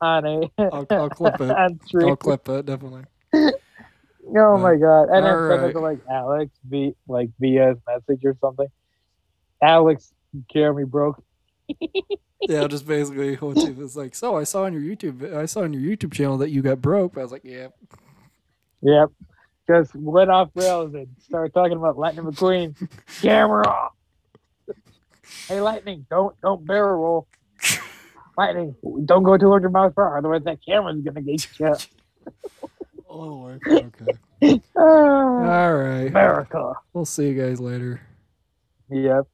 [0.00, 1.50] on a I'll, I'll clip it.
[1.56, 2.08] on stream.
[2.08, 3.04] I'll clip it definitely.
[3.32, 5.10] Oh my god!
[5.10, 5.72] And then send it right.
[5.72, 8.68] to like Alex v like via message or something.
[9.62, 10.12] Alex,
[10.52, 11.22] Jeremy broke.
[12.48, 14.14] Yeah, just basically it was like.
[14.14, 16.80] So I saw on your YouTube, I saw on your YouTube channel that you got
[16.80, 17.18] broke.
[17.18, 17.68] I was like, yeah.
[18.82, 19.10] Yep.
[19.68, 22.74] Just went off rails and started talking about Lightning McQueen.
[23.20, 23.92] Camera off.
[25.48, 27.28] Hey Lightning, don't don't barrel roll.
[28.36, 31.74] Lightning, don't go 200 miles per hour, otherwise that camera's gonna get you.
[33.12, 33.88] Oh, okay.
[34.76, 36.06] Ah, All right.
[36.06, 36.74] America.
[36.92, 38.00] We'll see you guys later.
[38.88, 39.26] Yep.